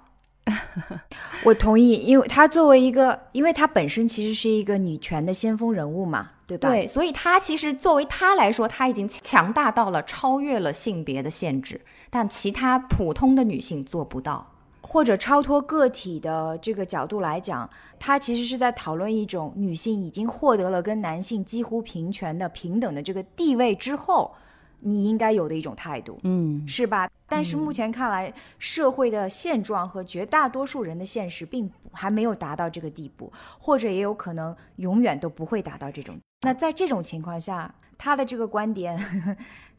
[1.44, 6.70] 我同意，因为她作为一个，因为她本身其实是一个女权的先锋人物嘛，对吧？
[6.70, 11.78] 对，所以她其实作为她来说，她已经强大到了超越了性别的限制，
[12.08, 14.54] 但其他普通的女性做不到。
[14.90, 24.34] 或者超脱个体的这个角度来讲，它其实是在讨论一种女性已经获得了跟男性几乎平权的平等的这个地位之后，
[24.80, 27.10] 你应该有的一种态度，嗯是吧？
[27.28, 36.16] 但是目前看来，社会的现状和绝大多数人的现实并不还没有达到这个地步，或者也有可能永远都不会达到这种。
[36.40, 38.98] 那在这种情况下，他的这个观点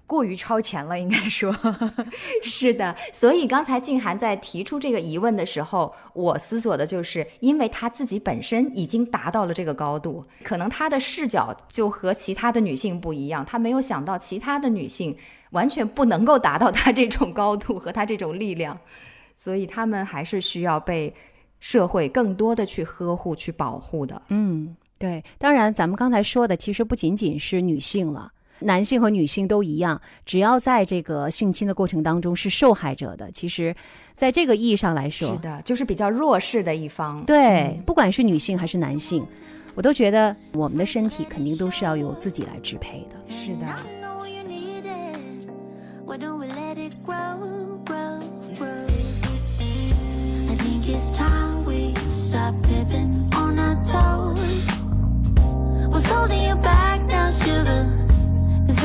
[0.09, 1.55] 过于超前了，应该说。
[2.41, 15.15] 是的，所以刚才静涵在提出这个疑问的时候，我思索的就是，因为她自己本身已经达到了这个高度，可能她的视角就和其他的女性不一样，她没有想到其他的女性
[15.51, 18.79] 完全不能够达到她这种高度和她这种力量，
[19.35, 21.13] 所以她们还是需要被
[21.59, 24.19] 社会更多的去呵护、去保护的。
[24.29, 25.23] 嗯，对。
[25.37, 28.31] 当然，咱们刚才说的其实不仅仅是女性了。
[28.61, 33.75] 男性和女性都一样，只要在这个性侵的过程当中是受害者的，其实，
[34.13, 37.23] 在这个意义上来说，是的，就是比较弱势的一方。
[37.25, 39.25] 对，不管是女性还是男性，
[39.75, 43.15] 我都觉得我们的身体肯定都是要由自己来支配的。
[43.29, 43.65] 是的。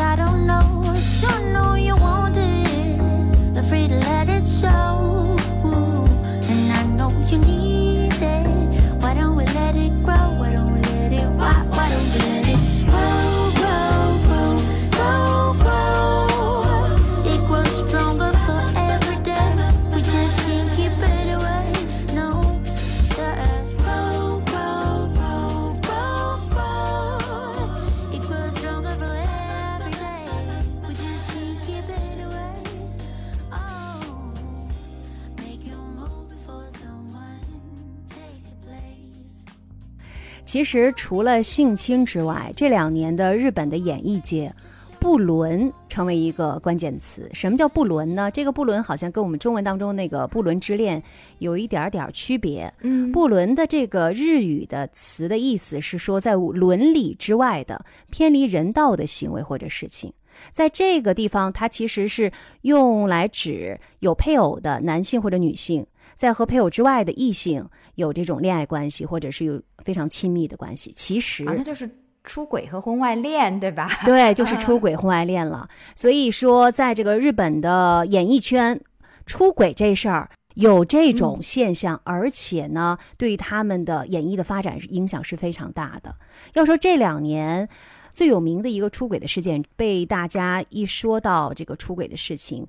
[0.04, 0.94] I don't know.
[0.94, 3.56] Sure know you want it.
[3.56, 4.93] Afraid to let it show.
[40.54, 44.52] 其实除了性侵之外，这两年的日本的演艺界。
[45.00, 47.28] 不伦成为一个关键词。
[47.34, 48.30] 什么叫不伦呢？
[48.30, 51.02] 这个不伦好像跟我们中文当中那个不伦之恋
[51.40, 52.72] 有一点点区别。
[52.82, 60.12] 嗯不伦的这个日语的词的意思是说，在伦理之外的偏离人道的行为或者事情。
[60.52, 62.30] 在这个地方，它其实是
[62.62, 65.84] 用来指有配偶的男性或者女性，
[66.16, 70.92] 在和配偶之外的异性有这种恋爱关系，或者是有非常亲密的关系。
[70.96, 71.90] 其实，啊，那就是
[72.24, 73.88] 出轨和婚外恋，对吧？
[74.04, 75.68] 对，就 是出轨、婚外恋了。
[75.94, 78.80] 所以说，在这个日本的演艺圈，
[79.26, 86.14] 出轨这事儿有这种现象，而且呢，对他们的演艺的发展影响是非常大的。
[86.54, 87.68] 要说这两年。
[88.14, 92.64] 最有名的一个出轨的事件，被大家一说到这个出轨的事情，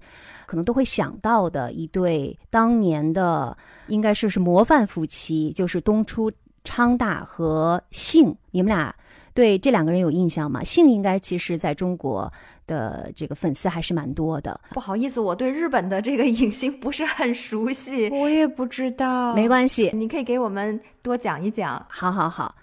[0.47, 3.55] 可能都会想到的一对当年的
[3.87, 6.31] 应该说是模范夫妻，就是东出
[6.63, 8.35] 昌大和信。
[8.49, 8.93] 你们俩
[9.35, 10.63] 对这两个人有印象吗？
[10.63, 12.31] 信应该其实在中国
[12.65, 14.59] 的这个粉丝还是蛮多的。
[14.71, 21.85] 不好意思，我对日本的这个影星不是很熟悉，我也不知道，没关系，你可以给我们多讲一讲。
[21.87, 22.55] 好好好，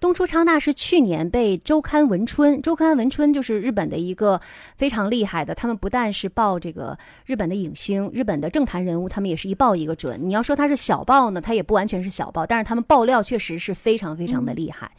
[0.00, 4.40] 东出昌大是去年被周刊文春，周刊文春就是日本的一个
[4.76, 10.18] 非常厉害的，他们不但是报这个日本的影星、日本的政坛人物，他们也是一报一个准。
[10.22, 14.90] 你要说他是小报呢，他也不完全是小报，但是他们爆料确实是非常非常的厉害。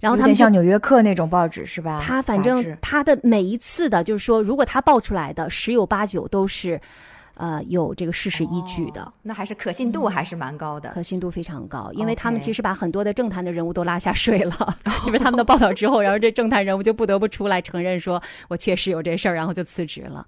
[0.00, 2.02] 然后他们像《纽约客》那种报纸是吧？
[2.02, 6.80] 他反正他的每一次的，就是说，如果他爆出来的，十有八九都是，
[7.40, 9.02] 呃，有这个事实依据的。
[9.02, 10.90] 哦那还是可信度还是蛮高的。
[10.90, 14.76] 可信度非常高，因为他们其实把很多的政坛的人物都拉下水了，
[15.06, 20.24] 因为他们的报道之后，然后这政坛人物就不得不出来承认说，我确实有这事儿，然后就辞职了。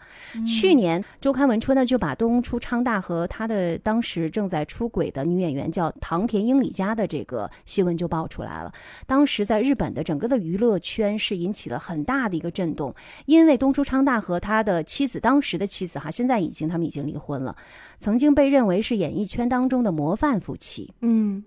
[0.47, 8.73] 去年周刊文春呢就把东出昌大和他的当时正在出轨的女演员叫唐田英里佳的这个新闻就爆出来了。
[9.07, 12.95] 当时在日本的整个的娱乐圈是引起了很大的一个震动，
[13.27, 17.57] 因为东出昌大和他的妻子，当时的妻子哈，现在已经他们已经离婚了，
[17.99, 20.93] 曾经被认为是演艺圈当中的模范夫妻。
[21.01, 21.45] 嗯，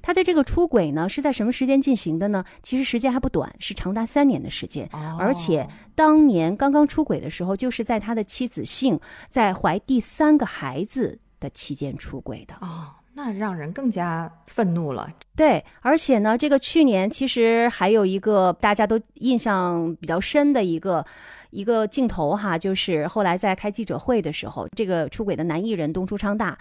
[0.00, 2.44] 他的这个出轨呢，是在什么时间进行的呢？
[2.62, 4.88] 其实时间还不短，是长达三年的时间。
[4.92, 12.54] 哦而且当年刚刚出轨的时候，就是在他的妻子幸在怀第三个孩子的期间出轨的。
[12.60, 15.08] 哦，那让人更加愤怒了。
[15.36, 21.04] 对，而且呢，这个去年其实还有一个大家都印象比较深的一个
[21.52, 26.58] 一个镜头哈，就是后来在开记者会的时候，这个出轨的男艺人东出昌大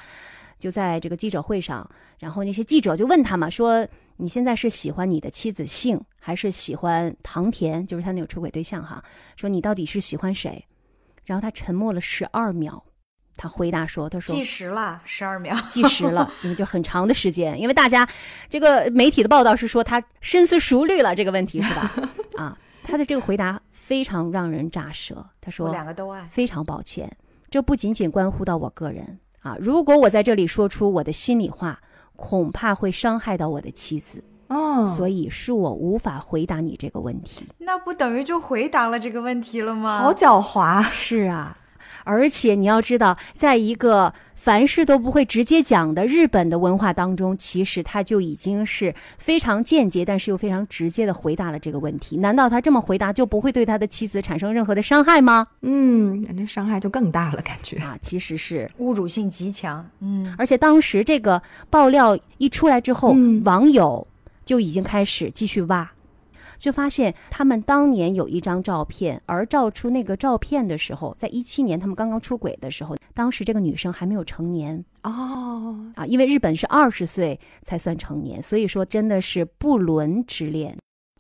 [0.60, 9.04] 就在这个记者会上，然后那些记者就问他嘛，说你现在是喜欢你的妻子幸，还是喜欢唐田，就是他那个出轨对象哈？
[9.36, 10.68] 说你到底是喜欢谁？
[11.26, 12.84] 然后他沉默了十二秒，
[13.38, 15.56] 他回答说：“他说计时了，十二秒。
[15.70, 18.08] 计时了， 因为就很长的时间，因为大家
[18.50, 21.92] 这个媒体的报道是说他深思熟虑了这个问题是吧？
[22.38, 23.60] 啊，他的这个回答
[23.92, 25.16] 非常让人咋舌。
[25.42, 26.24] 他我说两个都爱。
[26.24, 27.12] 非常抱歉，
[27.50, 31.78] 这不仅仅关乎到我个人啊，如果我在这里说出我的心里话，
[32.16, 37.46] 恐怕会伤害到我的妻子，哦所以是我无法回答你这个问题。
[37.58, 40.00] 那不等于就回答了这个问题了吗？
[40.00, 40.82] 好狡猾。
[40.84, 41.58] 是啊，
[42.04, 52.18] 而且你要知道，在一个凡事都不会直接讲的日本的文化当中，其实他就已经是非常间接，但是又非常直接的回答了这个问题。
[52.18, 55.48] 难道他这么回答就不会对他的妻子产生任何的伤害吗？
[55.62, 57.78] 嗯，那伤害就更大了，感觉。
[57.78, 58.70] 啊，其实是。
[58.80, 59.88] 侮辱性极强。
[60.00, 64.08] 嗯，而且当时这个爆料一出来之后，嗯网友
[64.44, 65.92] 就已经开始继续挖，
[66.62, 80.78] 就发现他们当年有一张照片，而照出那个照片的时候，在一七年他们刚刚出轨的时候，当时这个女生还没有成年哦，啊，因为日本是二十岁才算成年，所以说真的是不伦之恋。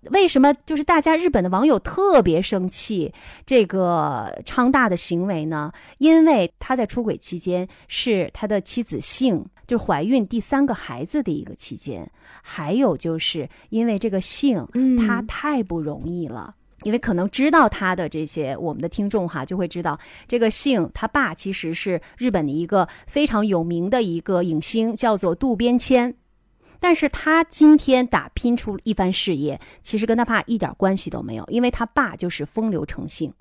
[0.10, 3.14] 为什么就是大家日本的网友特别生气
[3.46, 5.72] 这个昌大的行为呢？
[6.00, 16.56] 因为他在出轨期间是他的妻子幸就是怀孕第三个孩子的一个期间，还有就是因为这个幸嗯他太不容易了。
[16.84, 26.16] 因为可能知道他的这些，我们的听众哈就会知道，这个幸他爸其实是日本的一个非常有名的一个影星，叫做渡边谦。
[26.82, 33.32] 但是他今天打拼出一番事业，其实跟他爸一点关系都没有，因为他爸就是风流成性，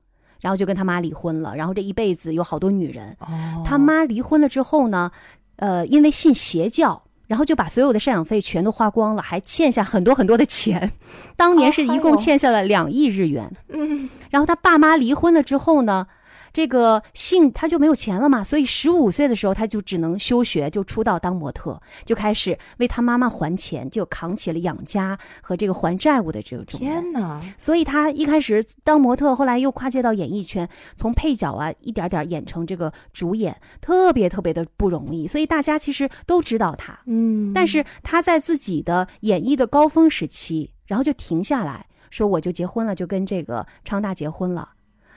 [0.42, 3.16] 然后就跟他妈离婚了，然后这一辈子有好多女人。
[3.20, 5.10] 哦他妈离婚了之后呢，
[5.56, 10.92] 呃，因为信邪教，然后就把所有的赡养费全都花光了，还欠下很多很多的钱。
[11.34, 13.50] 当年是一共欠下了两亿日元。
[13.68, 16.06] 嗯，然后他爸妈离婚了之后呢，
[16.52, 26.64] 这个姓他就没有钱了嘛，所以十五岁的时候他就只能休学，就出道当模特，就开始为他妈妈还钱，就扛起了养家和这个还债务的这个。
[26.64, 35.26] 天哪，所以他一开始当模特，后来又跨界到演艺圈，从配角啊一点点演成这个主演，特别特别的不容易。
[35.26, 44.70] 所以大家其实都知道他，嗯但是他在自己的演艺的高峰时期，然后就停下来说我就结婚了，就跟这个昌大结婚了，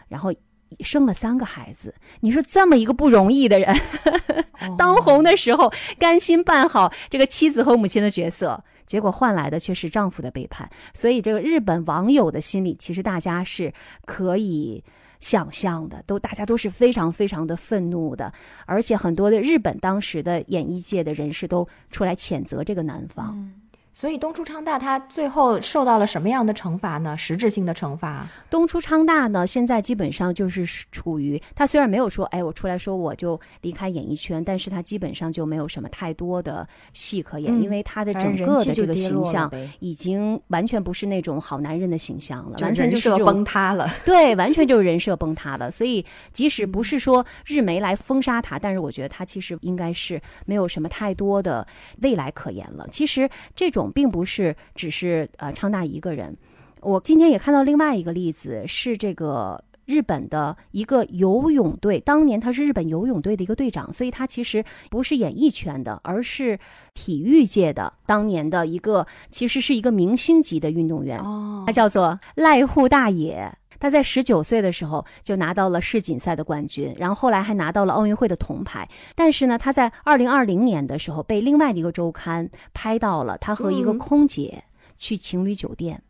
[0.07, 0.33] 然后
[0.81, 1.95] 生了三个孩子。
[2.21, 3.75] 你说这么一个不容易的人，
[4.77, 8.63] 当红的时候甘心扮好这个妻子和母亲的角色。
[8.85, 13.73] 结果换来的却是丈夫的背叛，所以这个日本网友的心理，其实大家是
[14.05, 14.83] 可以
[15.21, 18.33] 想象的，都大家都是非常非常的愤怒的，
[18.65, 23.51] 而且很多的日本当时的演艺界的人士都出来谴责这个男方。
[23.93, 27.15] 所以东出昌大他最后受到了什么样的惩罚呢？
[27.15, 28.27] 实质性的惩罚？
[28.49, 43.87] 东出昌大呢，现在基本上就是处于他虽然没有说，哎，我出来说我就离开演艺圈，但是他基本上就没有什么太多的戏可演，嗯因为他的整个的这个形象已经完全不是那种好男人的形象了，完全就是崩塌了。
[44.03, 45.69] 对，完全就是人设崩塌了。
[45.69, 51.65] 所以即使不是说日媒来封杀他，但是我觉得他其实应该是没有什么太多的
[52.01, 52.87] 未来可言了。
[52.89, 56.35] 其实这种并不是只是呃昌大一个人，
[56.81, 59.63] 我今天也看到另外一个例子，是这个。
[59.85, 66.57] 日本的一个游泳队，当年他是日本游泳队的一个队长，所以他其实不是演艺圈的，而是
[66.93, 71.19] 体育界的当年的一个，其实是一个明星级的运动员。
[71.19, 73.57] 哦他叫做濑户大野。
[73.83, 78.87] 他在十九岁的时候就拿到了世锦赛的冠军，然后后来还拿到了奥运会的铜牌。
[79.13, 84.63] 但是呢，他在二零二零年的时候被另外的一个周刊拍到了他和一个嗯空姐
[84.97, 86.01] 去情侣酒店，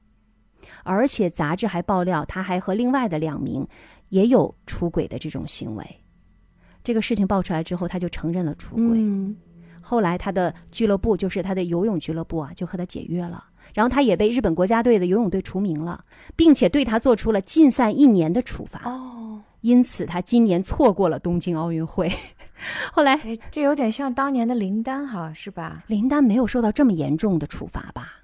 [0.84, 3.68] 而且杂志还爆料他还和另外的两名
[4.10, 5.84] 也有出轨的这种行为。
[6.84, 9.00] 这个事情爆出来之后，他就承认了出轨。
[9.00, 9.36] 嗯，
[9.84, 13.44] 后来他的俱乐部，就是他的游泳俱乐部啊，就和他解约了。
[13.74, 16.06] 然后他也被日本国家队的游泳队除名了，
[16.36, 18.90] 并且对他做出了禁赛一年的处罚。
[18.90, 22.12] 哦，因此，他今年错过了东京奥运会。
[22.94, 25.84] 后来，哎，这有点像当年的林丹哈，是吧？
[25.88, 28.23] 林丹没有受到这么严重的处罚吧？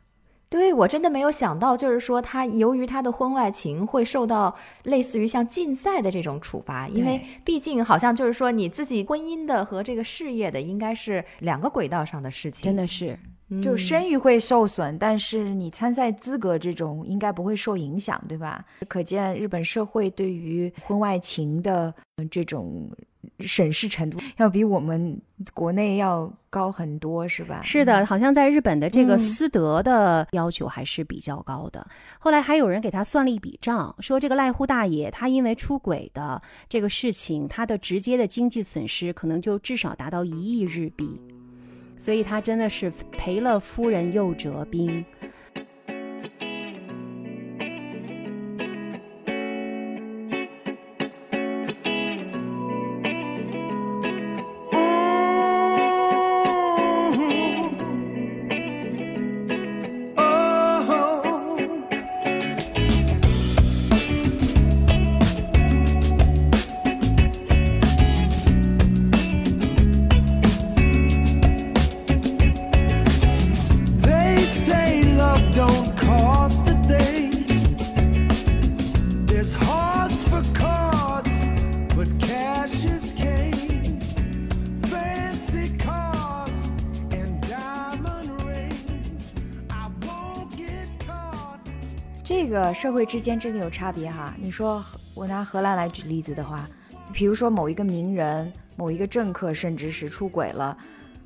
[0.50, 13.16] 对我真的没有想到，就是说他由于他的婚外情会受到类似于像禁赛的这种处罚，因为毕竟好像就是说你自己婚姻的和这个事业的应该是两个轨道上的事情，真的是，
[13.50, 18.66] 嗯就声誉会受损，但是你参赛资格这种应该不会受影响，对吧？
[18.88, 22.89] 可见日本社会对于婚外情的呃这种
[23.39, 25.20] 审视程度，要比我们
[25.53, 27.61] 国内要高很多，是吧？
[27.61, 31.86] 是的，好像在日本的这个嗯私德的要求还是比较高的。
[32.20, 41.22] 后来还有人给他算了一笔账，说这个濑户大爷他因为出轨的这个事情，他的直接的经济损失可能就至少达到一亿日币，
[41.97, 45.03] 所以他真的是赔了夫人又折兵。
[92.80, 94.34] 社会之间真的有差别哈。
[94.39, 94.82] 你说
[95.13, 96.65] 我拿荷兰来举例子的话，
[97.11, 100.77] 比如说某一个名人、某一个政客，甚至是出轨了，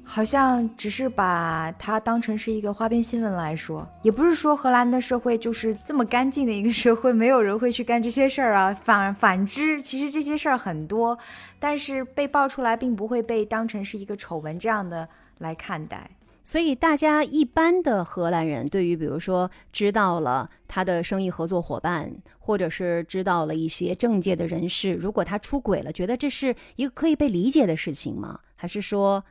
[0.03, 8.73] 好像只是把它当成是一个花边新闻来说，也不是说荷兰的社会就是这么干净的一个社会，没有人会去干这些事儿啊。
[8.73, 11.15] 反反之，其实这些事儿很多，
[11.59, 16.09] 但是被爆出来，并不会被当成是一个丑闻这样的来看待。
[16.45, 28.41] 所以，大家一般的荷兰人对于，比如说知道了他的生意合作伙伴，或者是知道了一些政界的人士，如果他出轨了，觉得这是一个可以被理解的事情吗？
[28.55, 29.23] 还是说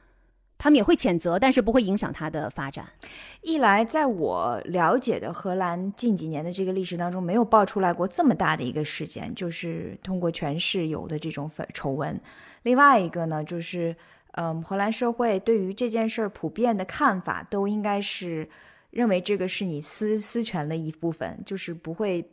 [0.57, 2.89] 他们也会谴责，但是不会影响他的发展？
[3.43, 12.19] 一来，在我了解的荷兰近几年的这个历史当中，没有爆出来过这么大的一个事件，就是通过全市有的这种粉丑闻。
[12.63, 13.95] 另外一个呢，就是。
[14.33, 18.49] 嗯，荷兰社会对于这件事儿普遍的看法都应该是
[18.91, 22.31] 认为这个是你私私权的一部分，就是不会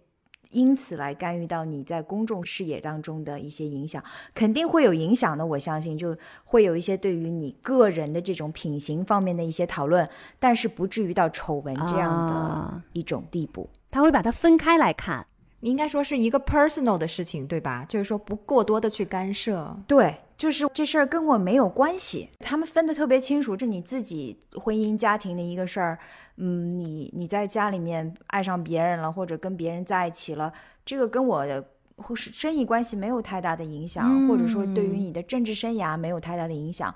[0.51, 5.45] 因此来干预到你在公众视野当中的一些影响，肯定会有影响的。
[5.45, 13.69] 我相信就会有一些对于你个人的这种品行方面的一些讨论，但是不至于到丑闻这样的一种地步。
[13.91, 15.25] 他会把它分开来看。
[15.61, 17.85] 应该说是一个 personal 的事情，对吧？
[17.89, 19.77] 就是说不过多的去干涉。
[19.85, 22.29] 对，就是这事儿跟我没有关系。
[22.39, 25.99] 他们分得特别清楚，这你自己婚姻家庭的一个事儿。
[26.37, 30.53] 嗯，你你在家里面爱上别人了，或者跟别人在一起了，
[30.85, 31.61] 这个跟我的
[31.97, 36.95] 或是生意关系没有太大的影响，或者说对于你的政治生涯没有太大的影响。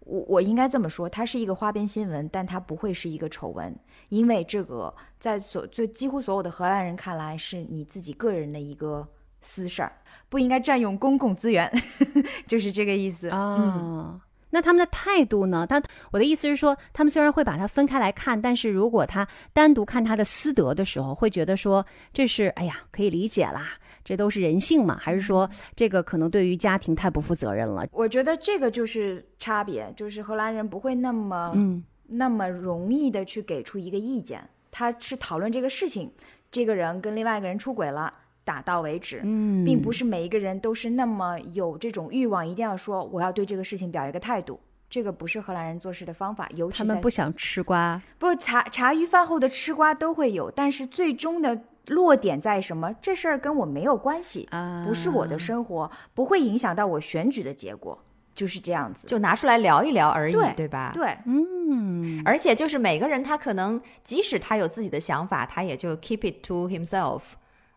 [0.00, 3.72] 我我应该这么说，它是一个花边新闻，但它不会是一个丑闻，
[4.08, 9.06] 因为这个在所就几乎所有的荷兰人看来是你自己个人的一个
[9.40, 9.92] 私事儿，
[10.30, 11.70] 不应该占用公共资源，
[12.48, 14.18] 就是这个意思啊。
[14.52, 15.64] 那他们的态度呢？
[15.64, 23.62] 他我的意思是说，他们虽然会把它分开来看，但是如果他单独看他的私德的时候，会觉得说这是哎呀可以理解啦。
[24.02, 24.98] 这都是人性嘛？
[24.98, 27.86] 还是说这个可能对于家庭太不负责任了？
[27.92, 36.10] 我觉得这个就是差别，就是荷兰人不会那么嗯那么容易的去给出一个意见，他是讨论这个事情，
[36.50, 38.12] 这个人跟另外一个人出轨了，
[38.50, 51.62] 打到为止，嗯，并不是每一个人都是那么有这种欲望，一定要说我要对这个事情表一个态度，这个不是荷兰人做事的方法，尤其他们不想吃瓜，不茶茶余饭后的吃瓜都会有，但是最终的。
[51.86, 52.94] 落点在什么？
[53.02, 54.48] 这事儿跟我没有关系，
[54.86, 57.98] 不是我的生活，不会影响到我选举的结果，
[58.32, 60.92] 就是这样子，就拿出来聊一聊而已，对吧？
[60.94, 62.22] 对，嗯。
[62.24, 67.22] 而且就是每个人他可能，即使他有自己的想法，他也就 keep it to himself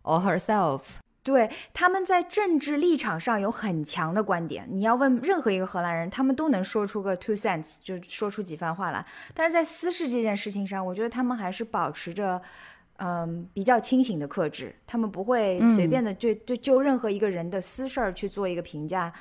[0.04, 0.82] or herself。
[1.24, 4.68] 对，他们在政治立场上有很强的观点。
[4.70, 9.06] 你要问任何一个荷兰人，他们都能说出个 two cents，就说出几番话来。
[9.34, 12.42] 但是在私事这件事情上，我觉得他们还是保持着。
[12.98, 19.12] 嗯，比较清醒的克制，他们不会随便的就就就任何一个人的私事儿去做一个评价。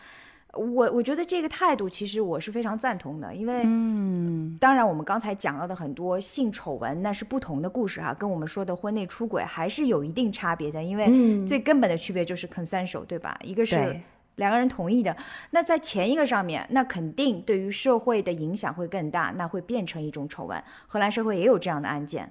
[0.55, 13.39] 我我觉得这个态度其实我是非常赞同的，因为嗯，当然我们刚才讲到的很多性丑闻那是不同的故事哈，跟我们说的婚内出轨还是有一定差别的，因为最根本的区别就是 consensual 对吧？
[13.43, 13.99] 一个是
[14.37, 15.17] 两个人同意的，
[15.51, 20.63] 那在前一个上面，那肯定对于社会的影响会更大，那会变成一种丑闻。
[20.87, 22.31] 荷兰社会也有这样的案件。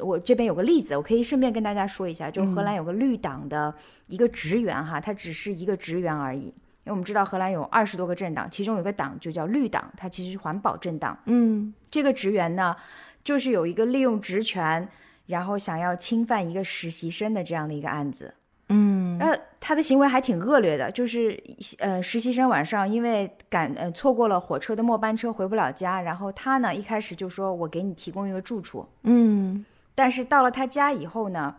[0.00, 3.72] 我这边有个例子，我可以顺便跟大家说一下，就荷兰有个绿党的
[4.06, 6.52] 一个职员哈，他只是一个职员而已。
[6.86, 11.18] 因为我们知道荷兰有二十多个政党，其中有个党就叫绿党，它其实是环保政党。
[11.24, 12.76] 嗯，这个职员呢，
[13.24, 14.88] 就是有一个利用职权，
[15.26, 18.32] 然后想要侵犯一个实习生的这样的一个案子。
[18.68, 21.42] 嗯，那，他的行为还挺恶劣的，就是
[21.78, 28.88] 呃，实习生晚上因为赶呃错过了火车的末班车回不了家，然后他呢一开始就说我给你提供一个住处。
[29.02, 29.64] 嗯。
[29.96, 31.56] 但是到了他家以后呢，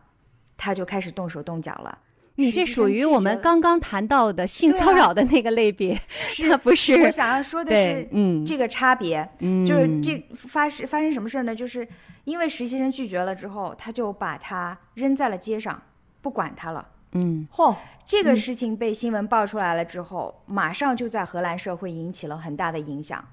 [0.55, 1.97] 他就开始动手动脚了。
[2.37, 6.95] 你这属于我们刚刚谈到的性骚扰的那个类别， 是不是？
[7.03, 11.55] 我想要说的是，嗯，这个差别，嗯，就是这发生发生什么事儿呢？
[11.55, 11.87] 就是
[12.25, 15.81] 因为实习生拒绝了之后，他就把他扔在了街上，
[16.21, 16.87] 不管他了。
[17.13, 17.75] 嗯，嚯，
[18.05, 23.25] 这个事情被新闻爆出来了之后，马上就在荷兰社会引起了很大的影响。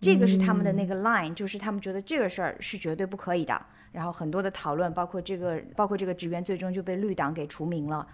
[0.00, 3.60] 这个是他们的那个 line，就是他们觉得这个事儿是绝对不可以的。
[3.92, 8.06] 然后很多的讨论，包括这个，包括这个职员最终就被绿党给除名了。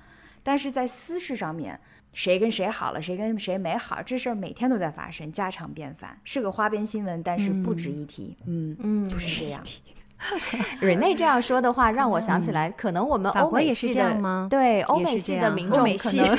[0.43, 1.79] 但是在私事上面，
[2.13, 8.37] 谁跟谁好了，谁跟谁没好，这事儿每天都在发生，家常便饭，是个花边新闻，但是不值一提。
[8.47, 9.61] 嗯嗯，就是这样。
[10.81, 16.37] 瑞内这样说的话，让我想起来，可能我们欧美系的对欧美系的民众可能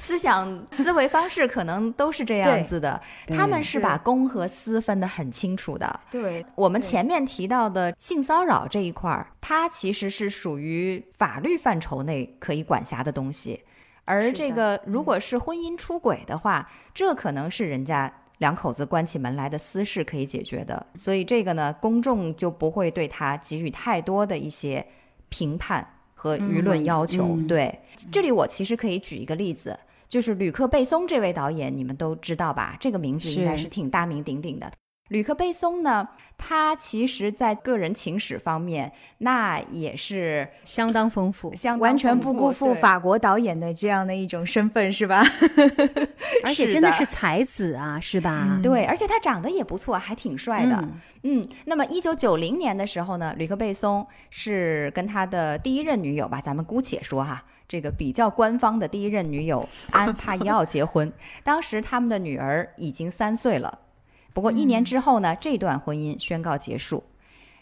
[0.00, 3.00] 思想思维方式可能都是这样子的。
[3.28, 6.00] 他们是把公和私分得很清楚的。
[6.10, 13.60] 对我们前面提到的性骚扰这一块儿，它其实是属于法律范畴内可以管辖的东西，
[14.04, 18.12] 而这个如果是婚姻出轨的话，这可能是人家。
[18.44, 24.84] 两口子关起门来的私事可以解决的，所以这个呢，公众就不会对他给予太多的一些
[25.30, 27.24] 评判和舆论要求。
[27.24, 27.80] 嗯对，
[28.12, 32.76] 这里我其实可以举一个例子，就是吕克·贝松这位导演，你们都知道吧？
[32.78, 34.70] 这个名字应该是是挺大名鼎鼎的。
[35.08, 45.22] 吕克·贝松呢，他其实在个人情史方面，那也是相当丰富，相当完全不辜负法国导演的这样的一种身份，是吧？
[46.42, 48.58] 而且真的的是才子啊，是吧？
[48.62, 50.74] 对，而且他长得也不错，还挺帅的。
[50.76, 61.12] 嗯嗯，那么一九九零年的时候呢，吕克·贝松是跟他的第一任女友吧，咱们姑且说哈，这个比较官方的第一任女友安帕伊奥结婚。
[61.42, 63.78] 当时他们的女儿已经三岁了，
[64.34, 67.02] 不过一年之后呢，这段婚姻宣告结束。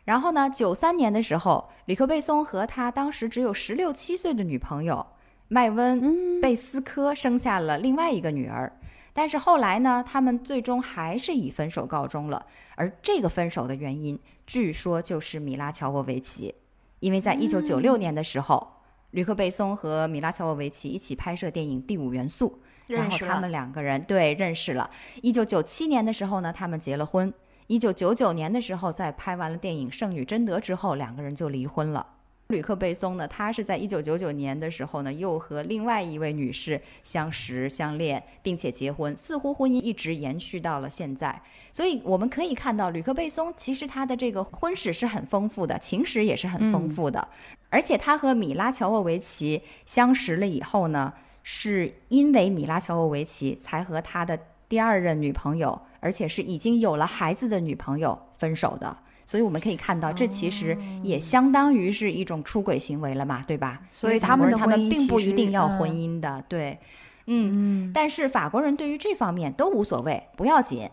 [0.05, 5.07] 然后呢，九三年的时候，吕克·贝松和他当时只有十六七岁的女朋友
[5.47, 6.01] 麦温·
[6.41, 8.73] 贝斯科生下了另外一个女儿。
[9.12, 12.45] 但是后来呢，他们最终还是以分手告终了。
[12.75, 16.55] 而这个分手的原因，据说就是米拉乔沃维奇，
[17.01, 18.66] 因为在一九九六年的时候，
[19.11, 22.59] 吕克·贝松和米拉乔沃维奇一起拍摄电影《第五元素》，
[22.97, 24.90] 然后他们两个人对认识了。
[25.20, 27.32] 一九九七年的时候呢，他们结了婚。
[27.68, 32.07] 一九九九年的时候，在拍完了电影《圣女贞德》之后，两个人就离婚了。
[32.49, 41.40] 吕克·贝松呢，他是在一九九九年的时候呢，又和另外一位女士相识、相恋，并且结婚，似乎婚姻一直延续到了现在。
[41.70, 47.26] 所以我们可以看到，吕克·贝松其实他的这个婚史是很丰富的，情史也是很丰富的。
[47.70, 54.38] 而且他和米拉乔沃维奇相识了以后呢，是因为米拉乔沃维奇才和他的
[54.68, 58.97] 第二任女朋友，而且是已经有了孩子的女朋友分手的。
[59.24, 63.80] 所以我们可以看到，这其实也相当于是一种出轨行为了嘛，对吧？
[63.90, 66.78] 所以他们他们并不一定要嗯婚姻的，对，
[67.26, 67.90] 嗯。
[67.95, 70.90] 但是法国人对于这方面都无所谓，不要紧。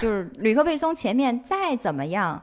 [0.00, 2.42] 就是吕克贝松前面再怎么样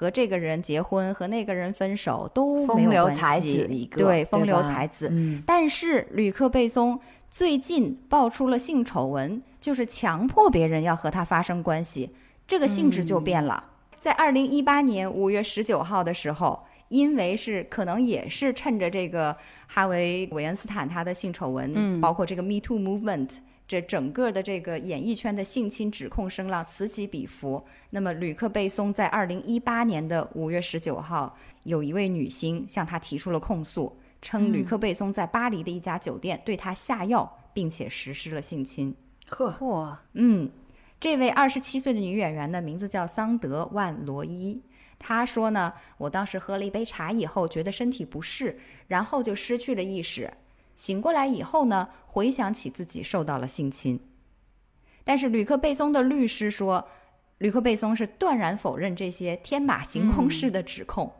[0.00, 5.10] 和这个人结婚，和那个人分手都没风有关流才系子一个对，风流才子。
[5.12, 6.98] 嗯，但是吕克贝松
[7.28, 12.08] 最近爆出了性丑闻，就是强迫别人要和他发生关系，
[12.48, 13.62] 这个性质就变了。
[13.98, 19.36] 在二零一八年五月十九号的时候，因为是可能也是趁着这个
[19.72, 23.36] 哈维·韦恩斯坦他的性丑闻，嗯包括这个 Me Too Movement。
[23.68, 27.64] 这整个的这个演艺圈的性侵指控声浪此起彼伏。
[27.90, 38.92] 那么，吕克贝松在二零一八年的五月十九号，有一位女星向他提出了控诉，称吕克贝松在巴黎的一家酒店对他下药，并且实施了性侵。
[39.28, 40.50] 呵，嚯，嗯，
[40.98, 44.60] 这位二十七岁的女演员呢，名字叫桑德万罗伊。
[45.00, 50.32] 她说呢，我当时喝了一杯茶以后，觉得身体不适，然后就失去了意识。
[50.76, 53.98] 醒过来以后呢，回想起自己受到了性侵。
[55.02, 56.86] 但是吕克贝松的律师说，
[57.38, 61.10] 吕克贝松是断然否认这些天马行空式的指控，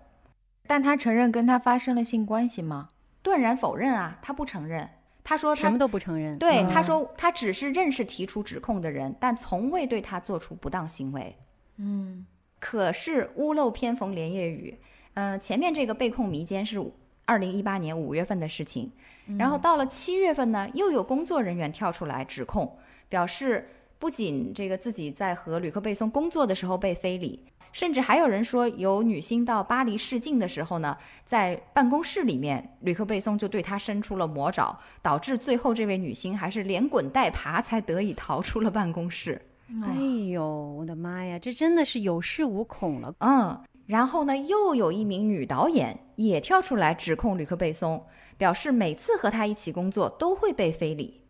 [0.67, 2.91] 但他承认跟他发生了性关系吗？
[3.23, 4.89] 断然否认啊，他不承认。
[5.25, 6.39] 他说他什么都不承认。
[6.39, 11.37] 对，他嗯说他只是认识提出指控的人，但从未对他做出不当行为。
[11.77, 12.27] 嗯，
[12.61, 14.79] 可是屋漏偏逢连夜雨，
[15.15, 16.81] 呃，前面这个被控迷奸是
[17.25, 18.93] 二零一八年五月份的事情，
[19.39, 27.47] 然后到了七月份呢，又有工作人员跳出来指控，表示不仅这个自己在和吕克贝松工作的时候被非礼。
[27.73, 39.41] 甚至还有人说，有女星到巴黎试镜的时候呢，在办公室里面，吕克贝松就对她伸出了魔爪，导致最后这位女星还是连滚带爬才得以逃出了办公室。
[39.85, 39.95] 哎
[40.31, 40.45] 呦，
[40.79, 43.15] 我的妈呀，这真的是有恃无恐了。
[43.21, 48.05] 嗯，然后呢，又有一名女导演也跳出来指控吕克贝松，
[48.37, 51.23] 表示每次和他一起工作都会被非礼。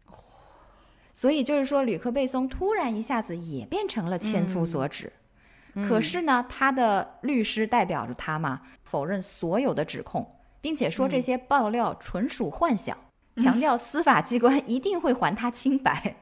[1.12, 5.12] 所以就是说，吕克贝松突然一下子也变成了千夫所指。
[5.86, 10.26] 可是呢，他的律师代表着他嘛，否认所有的指控，
[10.60, 12.96] 并且说这些爆料纯属幻想，
[13.36, 16.16] 强调司法机关一定会还他清白。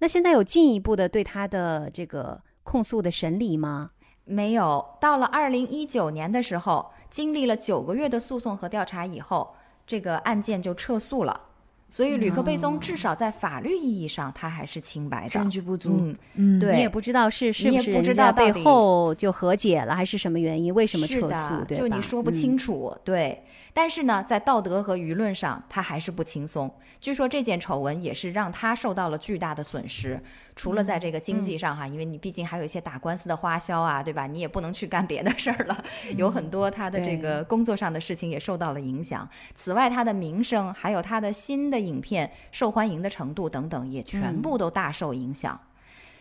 [0.00, 3.92] 那现在有进一步的对他的这个控诉的审理吗？
[4.24, 9.54] 没有，到了二零一九年的时候，经历了九个月的诉讼和调查以后，
[9.86, 11.48] 这个案件就撤诉了。
[11.92, 15.30] 所以吕克贝松至少在法律意义上，他还是清白的。
[15.30, 15.90] 证据不足。
[15.98, 20.72] 嗯，嗯，对你也不知道是是你也不不是人家背后就和解了，还是什么原因？
[20.72, 21.64] 为什么撤诉？
[21.66, 23.42] 对就你说不清楚，对。
[23.72, 26.72] 但是呢，在道德和舆论上，他还是不轻松。
[27.00, 30.20] 据说这件丑闻也是让他受到了巨大的损失，
[30.56, 34.26] 除了在这个经济上哈，因为你毕竟还有一些打官司的花销啊，对吧？
[34.26, 35.84] 你也不能去干别的事儿了，
[36.16, 39.28] 有很多他的这个工作上的事情也受到了影响。
[39.54, 45.58] 此外，他的名声还有他的新的影片受欢迎的程度等等，也全部都大受影响。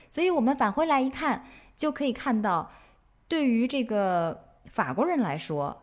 [0.09, 1.43] 所以我们返回来一看，
[1.75, 2.71] 就可以看到，
[3.27, 5.81] 对于这个法国人来说，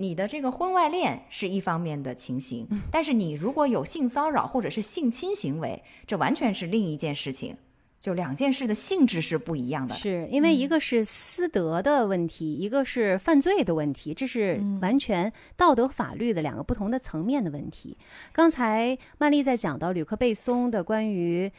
[0.00, 7.56] 你的这个婚外恋是一方面的情形，但是你如果有性骚扰或者是性侵行为，这完全是另一件事情，
[8.00, 9.96] 就两件事的性质是不一样的。
[9.96, 17.98] 是因为一个是私德的问题，一个是犯罪的问题，这是完全道德法律的两个不同的层面的问题。
[18.32, 21.50] 刚才曼丽在讲到吕克贝松的关于。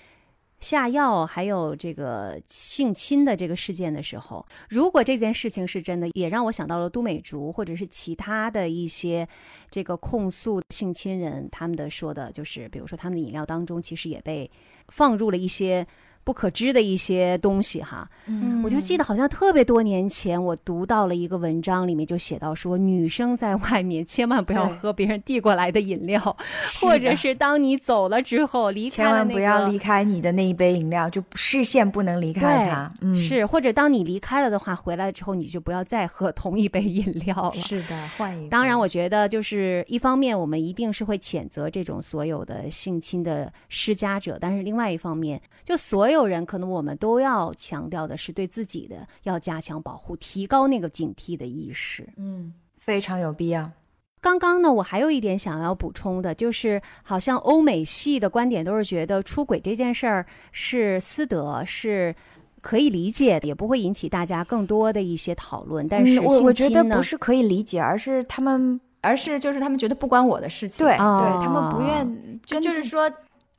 [0.59, 9.27] 下药还有这个性侵的这个事件的时候，如果这件事情是真的，也让我想到了都美竹或者是其他的一些
[9.69, 14.49] 这个控诉性侵人他们的说的，就是比如说他们的饮料当中其实也被
[14.87, 15.87] 放入了一些。
[16.23, 26.19] 不可知的一些东西哈，嗯我就记得好像特别多年前，我读到了一个文章，里面就写到说，女生在外面千万不要喝别人递过来的饮料，
[26.79, 32.91] 或者是当你走了之后离开千了那个，万不要离开你的那一杯饮料，就视线不能离开对它。
[33.01, 37.61] 嗯，是，或者当你离开了的话，回来之后你就不要再喝同一杯饮料了。
[37.61, 38.49] 是的，换一个。
[38.49, 52.07] 当然，我觉得就是一方面，我们一定是会谴责这种所有的性侵的施加者，但是另外一方面，就所有人可能我们都要强调的是对自己的要加强保护，提高那个警惕的意识。
[52.17, 53.71] 嗯，非常有必要。
[54.21, 62.13] 刚刚呢，我还有一点想要补充的，就是好像欧美系的观点都是觉得出轨这件事儿是私德，是
[62.59, 65.87] 可以理解的，也不会引起大家更多的一些讨论。
[65.87, 70.85] 但是嗯、我我觉得不是可以理解，而是他们而是就是他们觉得不关我的事情。
[70.85, 73.09] 对、哦对，他们不愿就就是说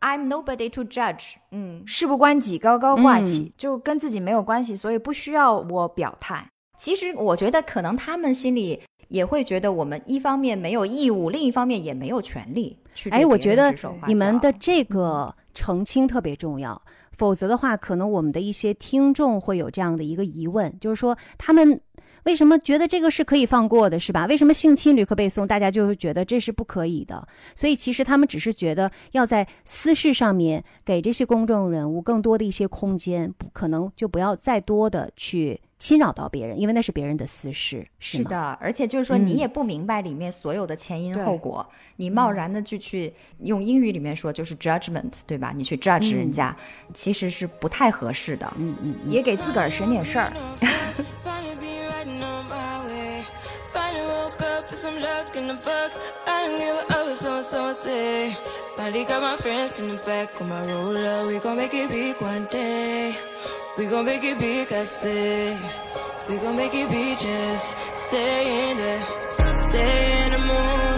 [0.00, 1.34] ，I'm nobody to judge。
[1.50, 6.48] 嗯，事不关己，高高挂起，嗯就跟自己没有关系，所以不需要我表态。
[6.76, 12.78] 其实我觉得可能他们心里也会觉得我们一方面没有义务，另一方面也没有权利
[13.10, 13.74] 哎，我觉得
[14.06, 16.80] 你们的这个澄清特别重要，
[17.12, 21.78] 否则的话，可能我们的一些听众会有这样的一个疑问，就是说他们
[22.24, 24.26] 为什么觉得这个是可以放过的，是吧？
[24.26, 27.26] 为什么性侵旅客背诵，大家就会觉得这是不可以的？
[27.54, 38.18] 所以其实他们只是觉得要在私事上面给这些公众人物更多的一些空间，不可能就不要再多的去侵扰到别人，因为那是别人的私事，是？
[38.18, 41.66] 是的，而且就是说，嗯你也不明白里面所有的前因后果，
[41.96, 45.52] 你贸然的就去用英语里面说就是 judgment，对吧？
[45.56, 46.54] 你去 judge 人家，
[46.92, 48.52] 其实是不太合适的。
[48.58, 49.10] 嗯嗯嗯。
[49.10, 50.30] 也给自个儿省点事儿。
[52.00, 53.26] Riding on my way.
[53.74, 55.92] Finally woke up with some luck in the book.
[56.26, 58.34] I don't give a what someone, someone say.
[58.74, 61.26] Finally got my friends in the back of my roller.
[61.26, 63.14] We gon' make it big one day.
[63.76, 65.58] We gon' make it big, I say.
[66.26, 69.58] We gon' make it big, just stay in there.
[69.58, 70.89] Stay in the moment.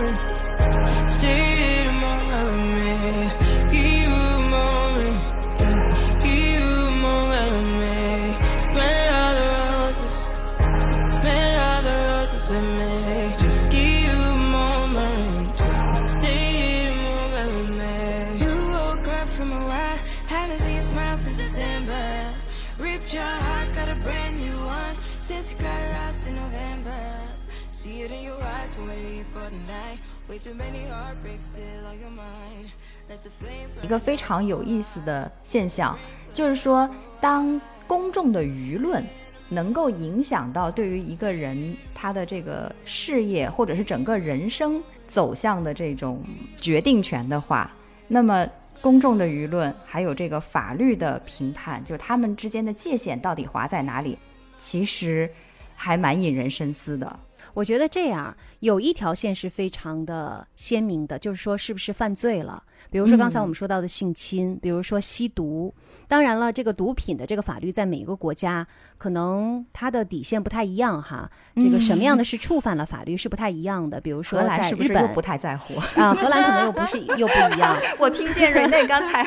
[33.82, 35.98] 一个非常有意思的现象，
[36.32, 36.88] 就是说，
[37.20, 39.04] 当公众的舆论
[39.48, 46.22] 能够影响到对于一个人他的这个事业或者是整个人生走向的这种
[46.56, 47.70] 决定权的话，
[48.08, 48.48] 那么
[48.80, 54.16] 公众的舆论还有这个法律的评判，就是他们之间的界限到底划在哪里，
[54.56, 55.28] 其实
[55.74, 57.20] 还蛮引人深思的。
[57.54, 62.62] 我觉得这样有一条线是非常的鲜明的，就是说是不是犯罪了。
[62.90, 65.74] 比如说刚才我们说到的性侵，比如说吸毒。
[66.08, 68.66] 当然了，这个毒品的这个法律在每一个国家
[68.98, 71.30] 可能它的底线不太一样哈。
[71.56, 74.00] 这个什么样的是触犯了法律是不太一样的。
[74.00, 75.74] 比如说荷兰在日本是不是又不太在乎？
[76.00, 79.22] 啊，荷兰可能又不是又不一样，我听见瑞内刚才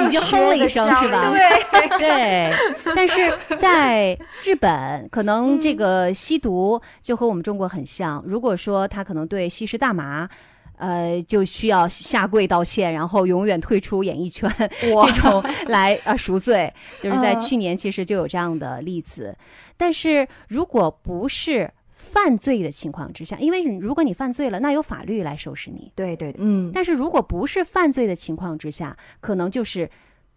[0.00, 1.30] 已经哼了一声是吧？
[1.30, 1.70] 对。
[2.00, 2.52] 对，
[2.96, 8.22] 但是在日本，可能这个吸毒就和我们中国很像。
[8.26, 10.28] 如果说他可能对吸食大麻，
[10.80, 14.50] 呃，就需要下跪道歉，然后永远退出演艺圈，
[14.80, 16.72] 这种来啊赎罪。
[17.00, 19.36] 就是在嗯去年其实就有这样的例子。
[19.76, 25.92] 但是如果不是犯罪的情况之下，因为如果你犯罪了，那有法律来收拾你。
[25.94, 29.88] 对对，嗯，但是如果不是犯罪的情况之下，可能就是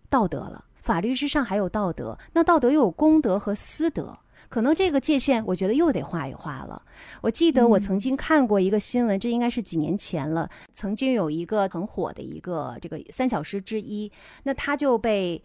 [0.09, 0.65] 道德了。
[0.81, 4.19] 法律之上还有道德，那道德又有公德和私德，
[4.53, 6.79] 可能这个界限，我觉得又得画一画了。
[7.21, 10.47] 我记得我曾经看过一个新闻，这应该是几年前了。
[10.71, 14.11] 曾经有一个很火的一个这个三小时之一，
[14.43, 15.41] 那他就被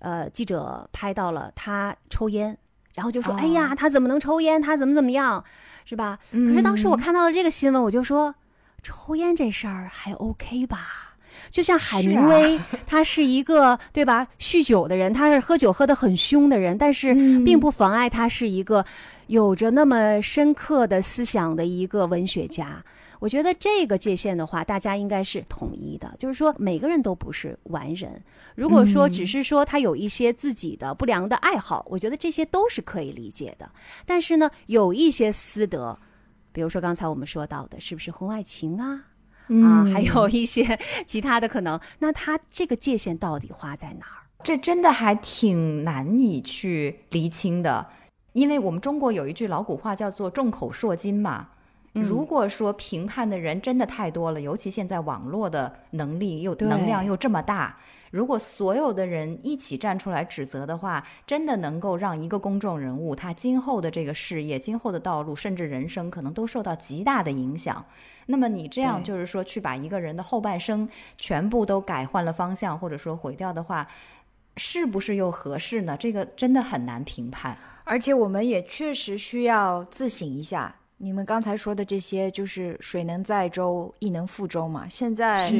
[0.00, 2.54] 呃，记者拍到了他抽烟，
[2.96, 4.60] 然后就说：“哦哎呀，他怎么能抽烟？
[4.60, 5.42] 他怎么怎么样，
[5.86, 8.34] 是吧？”可是当时我看到了这个新闻，我就说，
[8.82, 11.09] 抽烟这事儿还 OK 吧？
[11.50, 14.26] 就像海明威，他是一个对吧？
[14.38, 17.14] 酗酒的人，他是喝酒喝得很凶的人，但是
[17.44, 18.84] 并不妨碍他是一个
[19.28, 22.84] 有着那么深刻的思想的一个文学家。
[23.18, 28.10] 我觉得这个界限的话，大家应该是统一的，就是说每个人都不是完人。
[28.54, 33.70] 如果说只是说他有一些自己的不良的爱好，我觉得这些都是可以理解的。
[34.06, 35.98] 但是呢，有一些私德，
[36.50, 39.04] 比如说刚才我们说到的，是不是婚外情啊？
[39.64, 44.22] 啊，还有一些 其他的可能，那他这个界限到底画在哪儿？
[44.42, 47.86] 这真的还挺难以去厘清的，
[48.32, 51.48] 因为我们中国有一句老古话叫做“众口铄金”嘛。
[51.92, 57.76] 如果说评判的人真的太多了，尤其现在网络的能力又能量又这么大，
[58.12, 67.84] 如果所有的人一起站出来指责的话，真的能够让一个公众人物他今后的这个事业、今后的道路，甚至人生，可能都受到极大的影响。
[68.30, 73.86] 那么你这样就是说去把一个人的后半生全部都改换了方向，或者说毁掉的话，
[74.56, 75.96] 是不是又合适呢？
[75.96, 77.58] 这个真的很难评判。
[77.84, 80.74] 而且我们也确实需要自省一下。
[80.98, 84.86] 你们刚才说的这些，就是水能载舟，亦能覆舟嘛。
[84.88, 85.56] 现在是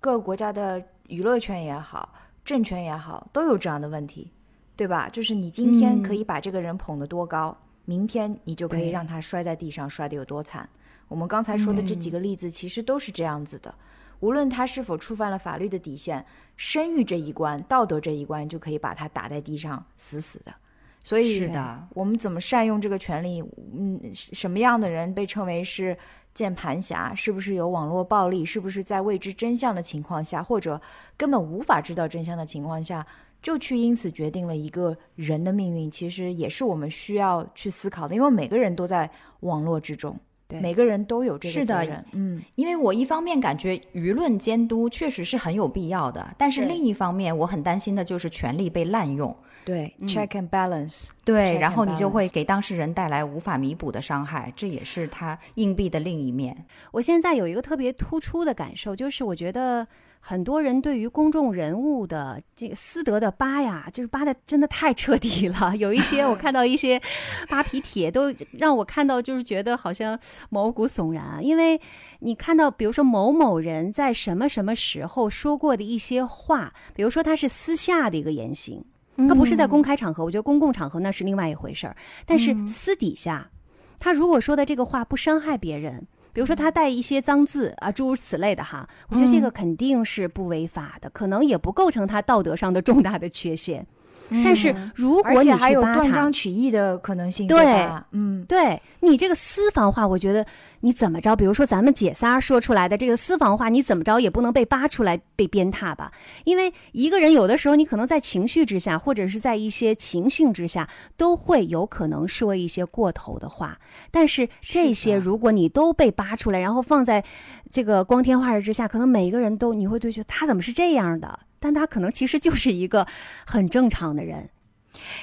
[0.00, 2.08] 各个国家的娱乐圈也好，
[2.44, 4.30] 政权也好，都有这样的问题，
[4.76, 5.08] 对吧？
[5.08, 10.68] 就是你今天可以把这个人捧得多高，明天你就可以让他摔在地上，摔得有多惨。
[11.08, 13.74] 我们刚才说的这几个例子，其实都是这样子的。
[14.20, 16.24] 无论他是否触犯了法律的底线，
[16.56, 20.54] 生育这一关、道德这一关，就可以把他打在地上死死的。
[21.02, 23.42] 所以是的，我们怎么善用这个权利？
[23.76, 25.94] 嗯，什么样的人被称为是
[26.32, 27.14] 键盘侠？
[27.14, 28.42] 是不是有网络暴力？
[28.42, 30.80] 是不是在未知真相的情况下，或者
[31.18, 33.06] 根本无法知道真相的情况下，
[33.42, 35.90] 就去因此决定了一个人的命运？
[35.90, 40.18] 其实也是我们需要去思考的，因为每个人都在网络之中，
[40.54, 42.04] 对每个人都有这个是的。
[42.12, 49.34] 嗯，因为我一方面感觉舆论监督确实是很有必要的，但是另一方面我很担心的就是权力被滥用。
[49.64, 51.08] 对、c h e c k and balance。
[51.24, 56.66] 对，然后你就会给当事人带来无法弥补的伤害，这也是他硬币的另一面。
[56.92, 59.86] 我现在有一个特别突出的感受，就是我觉得
[60.20, 65.74] 很多人对于公众人物的这个私德的扒呀，就是扒的真的太彻底了。
[65.80, 67.00] 有一些我看到一些
[67.48, 70.18] 扒皮帖，都让我看到就是觉得好像
[70.50, 71.80] 毛骨悚然，因为
[72.20, 78.84] 你看到比如说某某人在什么什么时候说过的一些话，比如说他是私下的一个言行。
[79.16, 81.96] 他不是在公开场合，我觉得公共场合那是另外一回事儿。
[82.26, 83.50] 但是私底下，
[83.98, 93.86] 他如果说的这个话不伤害别人，比如说他带一些脏字啊，诸如此类的哈，我觉得这个肯定是不违法的，可能也不构成他道德上的重大的缺陷。
[94.30, 97.88] 但是如果你还有去扒他断章，取义的可能性，对？
[98.12, 100.44] 嗯，对你这个私房话，我觉得
[100.80, 106.10] 你怎么着，比如说咱们姐仨说出来的这个私房话，你怎么着也不能被扒出来被鞭挞吧？
[106.44, 113.78] 因为一个人有的时候你可能在情绪之下，或者是在一些情形之下，都会有可能说一些过头的话。
[114.10, 117.22] 但是这些如果你都被扒出来，然后放在
[117.70, 121.38] 这个光天化日之下，可能每一个人都你会觉得他怎么是这样的？
[121.64, 123.06] 但他可能其实就是一个
[123.46, 124.50] 很正常的人。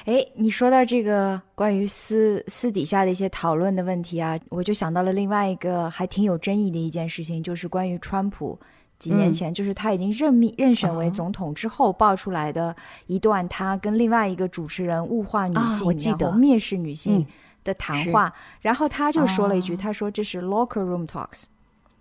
[0.05, 8.59] 哎，你说到这个关于私私底下的一些讨论的问题啊，我就想到了另外一个还挺有争议的一件事情，就是关于川普
[8.97, 9.33] 几年嗯。
[9.33, 12.75] 前，就是他已经任命任选为哦总统之后爆出来的
[13.05, 17.25] 一段他跟另外一个主持人物化女啊性，我记得蔑视女性嗯
[17.63, 18.11] 的谈是。
[18.11, 21.43] 话，然后他就说了一句，哦他说这是 locker room talks。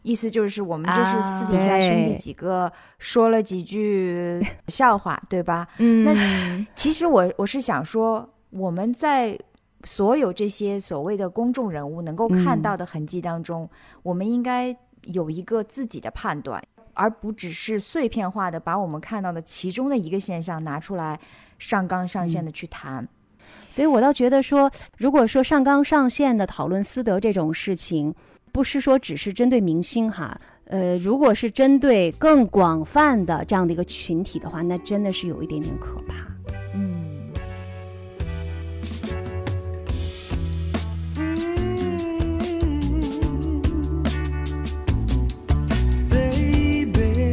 [0.02, 5.68] 意思就是我们就是啊私底下兄弟几个说了几句 笑话，对吧？
[5.78, 9.38] 嗯那其实我我是想说，我们在
[9.84, 13.68] 所有这些所谓的公众人物能够看嗯到的痕迹当中，
[14.02, 14.74] 我们应该
[15.04, 16.62] 有一个自己的判断，
[16.94, 21.18] 而不只是碎片化的把我们看到的其中的一个现象拿出来
[21.58, 23.06] 上纲上线的去谈。
[23.68, 28.14] 所以我倒觉得说，如果说上纲上线的讨论私德这种事情，
[28.52, 36.26] 不是说只是针对明星哈，呃，如果是针对更广泛的这样的一个群体的话，那真的是有一点点可怕。
[36.74, 37.30] 嗯
[46.10, 47.30] ，baby.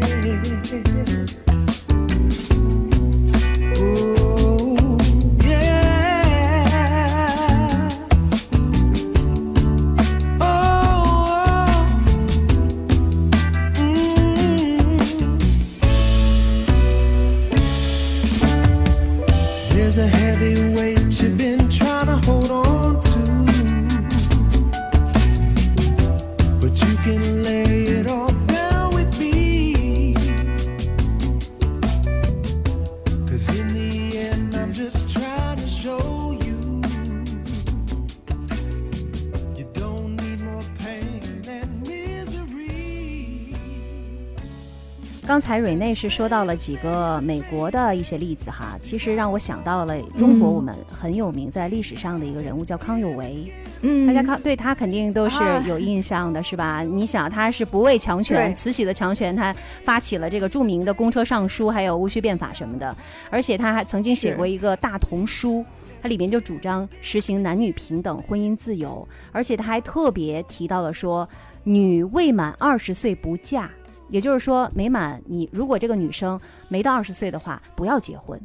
[45.57, 53.51] 才蕊内是说到了几个美国的一些例子哈，其实让我想到了中国我们很有名在历史上的一个人物叫康有为，
[53.81, 54.05] 嗯。
[54.05, 56.83] 大家康对他肯定都是有印象的，是吧？
[56.85, 59.51] 你想他是不畏强权，慈禧的强权，他
[59.83, 62.95] 发起了这个著名的公车上书，还有戊戌变法什么的，
[63.31, 65.65] 而且他还曾经写过一个大同书。
[65.99, 71.27] 它里面就主张实行男女平等、婚姻自由，而且他还特别提到了说，
[71.63, 73.67] 女未满二十岁不嫁，
[74.09, 78.39] 也就是说，没满你如果这个女生没到二十岁的话，不要结婚，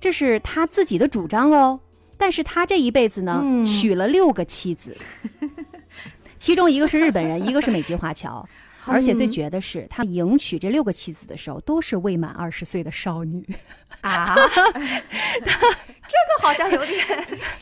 [0.00, 1.80] 这是他自己的主张哦。
[2.16, 4.96] 但是他这一辈子呢，嗯娶了六个妻子，
[6.38, 8.46] 其中一个是日本人，一个是美籍华侨。
[8.86, 13.46] 而且最绝的是，他迎娶这六个妻子的时候，都是未满二十岁的少女。
[14.00, 14.34] 啊，
[14.74, 14.80] 这
[15.50, 17.04] 个好像有点，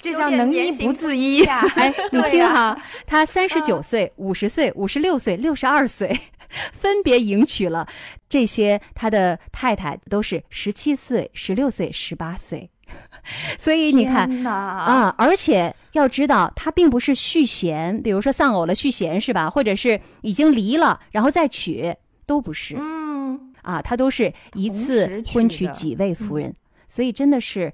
[0.00, 1.38] 这叫能医不自医。
[1.42, 1.66] 呀。
[1.74, 6.16] 哎，你听哈，他三十九岁、五十岁、五十六岁、六十二岁，
[6.72, 7.86] 分别迎娶了
[8.28, 12.70] 这些他的太太，都是十七岁、十六岁、十八岁。
[13.58, 19.50] 所以你看，啊，而且要知道，他并不是续弦，比如说丧偶了续弦是吧？
[19.50, 21.94] 或者是已经离了然后再娶，
[22.24, 26.54] 都不是、嗯，啊，他都是一次婚娶几位夫人，
[26.88, 27.70] 所以真的是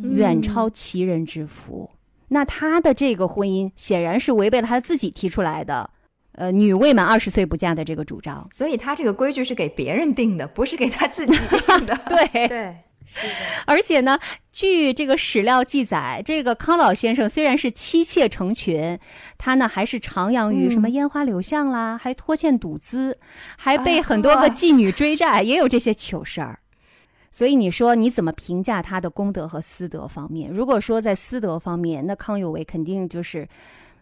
[0.00, 1.90] 远超其人之福。
[2.28, 5.90] 那他的这个婚姻显然是违背了他自己提出来的，
[6.34, 8.48] 呃，女未满二十岁不嫁的这个主张。
[8.52, 11.98] 所以他这个规矩是给别人定的，不是给他自己 定的。
[12.08, 12.76] 对，对，
[13.66, 14.18] 而且呢，
[14.50, 18.98] 据这个史料记载，这个康老先生虽然是妻妾成群，
[19.36, 23.18] 他呢还是徜徉于什么烟花柳巷啦，还拖欠赌资，
[23.58, 26.58] 还被很多个妓女追债，也有这些糗事儿。
[27.30, 30.48] 所以你说你怎么评价他的功德和私德方面？
[30.48, 33.48] 如果说在私德方面，那康有为肯定就是，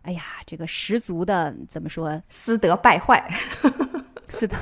[0.03, 3.24] 哎呀，这个十足的怎么说私德败坏，
[4.28, 4.57] 私德，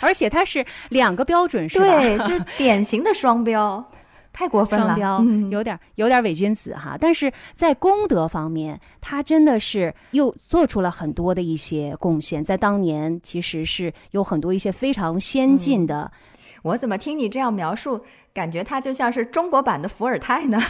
[0.00, 2.00] 而且他是两个标准，是吧？
[2.00, 3.84] 对，就是典型的双标，
[4.32, 4.86] 太过分了。
[4.86, 6.96] 双标，嗯有点有点伪君子哈。
[7.00, 16.12] 但是在功德方面，他真的是又做出了很多的一些贡献，在当年其实是有很多一些非常先进的。
[16.62, 20.62] 我怎么听你这样描述，感觉他就像是中国版的伏尔泰呢？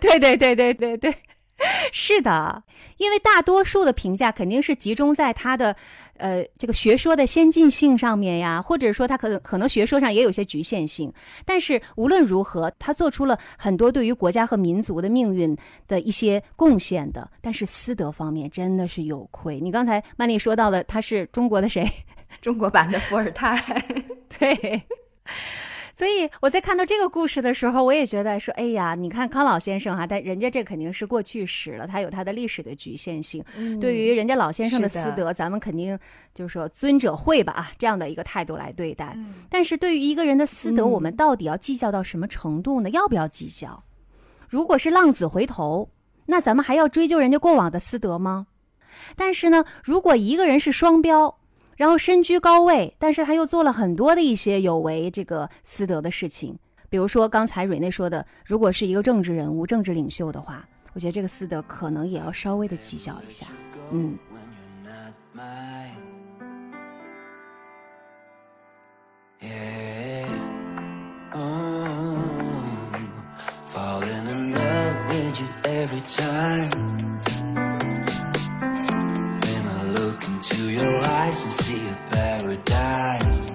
[0.00, 1.14] 对对对对对对。
[1.92, 2.64] 是的，
[2.96, 5.76] 因为大多数的评价肯定是集中在他的，
[6.16, 11.12] 呃，这个学说的先进性上面呀，或者说他可能可能学说上也有些局限性。
[11.44, 15.56] 但是无论如何，他做出了很多对于国家和民族的命运
[15.86, 17.30] 的一些贡献的。
[17.42, 19.60] 但是私德方面真的是有亏。
[19.60, 21.86] 你刚才曼丽说到的，他是中国的谁？
[22.40, 23.84] 中国版的伏尔泰。
[24.38, 24.82] 对。
[25.94, 33.44] 所以我在看到这个故事的时候，我也觉得说，哎呀，你看康老先生哈，但人家这肯定是过去时了，他有他的历史的局限性。
[33.80, 35.98] 对于人家老先生的私德，咱们肯定
[36.34, 39.16] 就是说尊者会吧啊这样的一个态度来对待。
[39.48, 42.90] 但是对于一个人的私德，嗯我们到底要计较到什么程度呢？
[42.90, 43.82] 要不要计较？
[44.48, 45.90] 如果是浪子回头，
[46.26, 48.46] 那咱们还要追究人家过往的私德吗？
[49.16, 51.38] 但是呢，如果一个人是双标，
[51.80, 56.58] 然后身居高位，但是他又做了很多的一些有违这个私德的事情，
[56.90, 63.46] 比如说刚才蕊内说的，如果是一个政治人物、政治领袖的话，我觉得这个私德可能也要稍微的计较一下。
[63.92, 65.96] 嗯，when you're not mine.
[69.40, 70.26] Yeah.
[71.32, 72.18] Oh,
[73.70, 76.99] falling in love with you every time.
[80.40, 83.46] Into your eyes and see a paradise.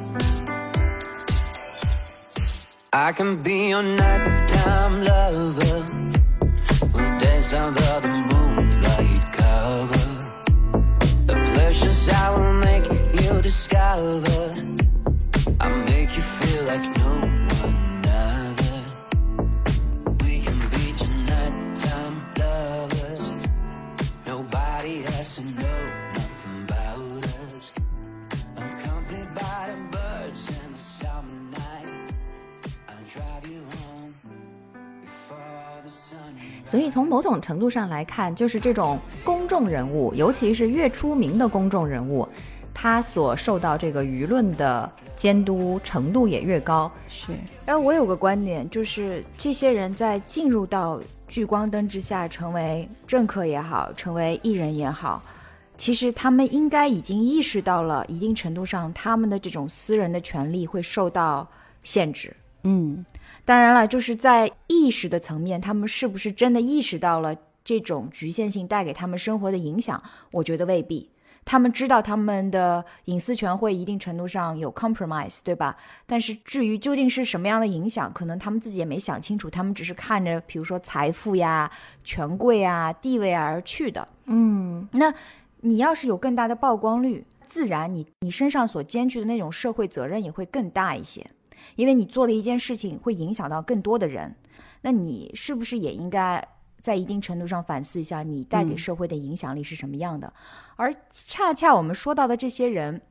[2.94, 5.78] I can be your nighttime lover.
[6.94, 10.08] We'll dance under the moonlight cover.
[11.26, 12.86] The pleasures I will make
[13.22, 14.46] you discover.
[15.62, 17.12] I make you feel like no
[17.64, 18.78] one other.
[20.24, 23.26] We can be two nighttime lovers.
[24.28, 25.85] Nobody has to know
[36.76, 42.28] 所以从某种程度上来看，就是这种公众人物，尤其是越出名的公众人物，
[42.74, 46.92] 他所受到这个舆论的监督程度也越高。
[47.08, 47.32] 是，
[47.66, 51.00] 哎，我有个观点，就是这些人在进入到
[51.30, 55.24] 聚光灯之下，成为政客也好，成为艺人也好，
[55.78, 61.48] 其实他们应该已经意识到了一定程度上，他们的这种私人的权利会受到
[61.84, 62.36] 限制。
[62.66, 63.06] 嗯
[63.46, 70.02] 当然了，就是在意识的层面，他们是不是真的意识到了这种局限性带给他们生活的影响？
[70.32, 71.10] 我觉得未必。
[71.48, 75.78] 他们知道他们的隐私权会一定程度上有 compromise，对吧？
[76.08, 81.70] 但是至于究竟是什么样的影响，可能他们自己也没想清楚，他们只是看着比如说财富呀、
[82.04, 84.08] 权贵啊、地位啊而去的。
[84.26, 85.14] 嗯，那
[85.62, 91.24] 你要是有更大的曝光率，自然你你身上所兼具的那种社会责任也会更大一些，
[91.76, 94.36] 因为你做的一件事情会影响到更多的人，
[94.82, 96.46] 那你是不是也应该
[96.82, 100.32] 在一定程度上反思一下，你带给嗯社会的影响力是什么样的？
[100.76, 103.02] 而恰恰我们说到的这些人。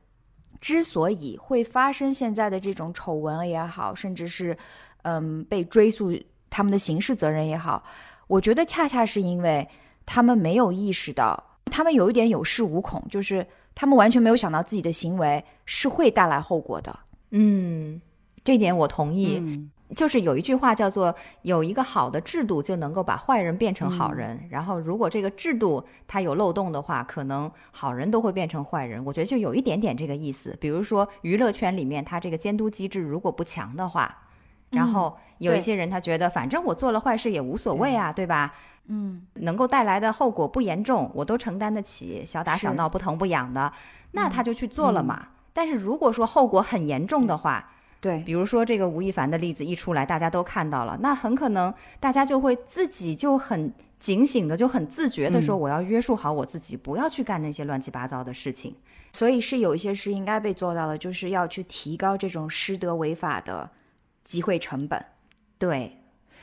[0.61, 4.57] 之所以会发生现在的这种丑闻也好，甚至是
[5.03, 6.17] 嗯被追溯
[6.49, 7.83] 他们的刑事责任也好，
[8.27, 9.67] 我觉得恰恰是因为
[10.05, 13.45] 他们没有意识到，他们有一点有恃无恐，就是
[13.75, 16.97] 他们完全没有想到自己的行为是会带来后果的。
[17.31, 18.01] 嗯，
[18.45, 19.39] 这点我同意。
[19.41, 29.05] 嗯就是有一句话叫做“有一个好的制度就能够把坏人变成好人”，然后如果这个制度它有漏洞的话，可能好人都会变成坏人。
[29.05, 30.57] 我觉得就有一点点这个意思。
[30.59, 34.23] 比如说娱乐圈里面，它这个监督机制如果不强的话，
[34.71, 38.55] 然后有一些人他觉得反正我做了坏事也无所谓啊，对吧？
[38.87, 43.71] 嗯，能够带来的后果不严重，我都承担得起，小打小闹不疼不痒的，
[44.13, 45.27] 那他就去做了嘛。
[45.53, 47.69] 但是如果说后果很严重的话，
[48.05, 58.75] 对，比如说这个吴亦凡的例子一出来，大家都看到了，那很可能大家就会自己就很警醒的，就很自觉的说，我要约束好我自己，不要去干那些乱七八糟的事情。
[59.11, 63.67] 所以是有一些是应该被做到的，就是要去提高这种失德违法的
[64.23, 65.03] 机会成本。
[65.57, 65.97] 对，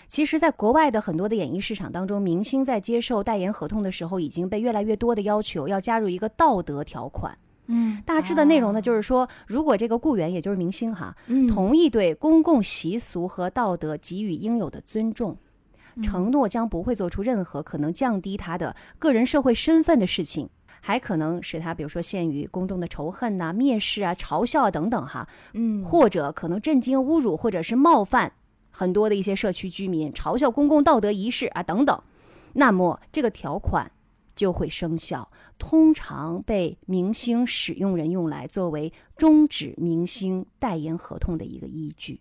[0.08, 7.38] 其实，在国外的很多的演艺市场当中，明星在接受代言合同的时候，已经被越来越多的要求要加入一个道德条款。
[7.66, 11.46] 嗯，大致的内容呢，就是说，如果这个雇员，也就是明星哈，嗯。
[11.46, 15.36] 同意对公共习俗和道德给予应有的尊重，
[16.02, 20.48] 承诺将不会做出任何可能降低他的个人社会身份的事情，
[20.80, 28.32] 还可能使他比如说陷于公众的仇恨呐、蔑视啊、嘲笑啊等等哈，嗯，或者可能震惊、侮辱或者是冒犯
[28.70, 32.02] 很多的一些社区居民，嘲笑公共道德仪式啊等等，
[32.54, 33.90] 那么这个条款
[34.34, 35.30] 就会生效，
[35.62, 42.20] 通常被明星使用人用来作为终止明星代言合同的一个依据。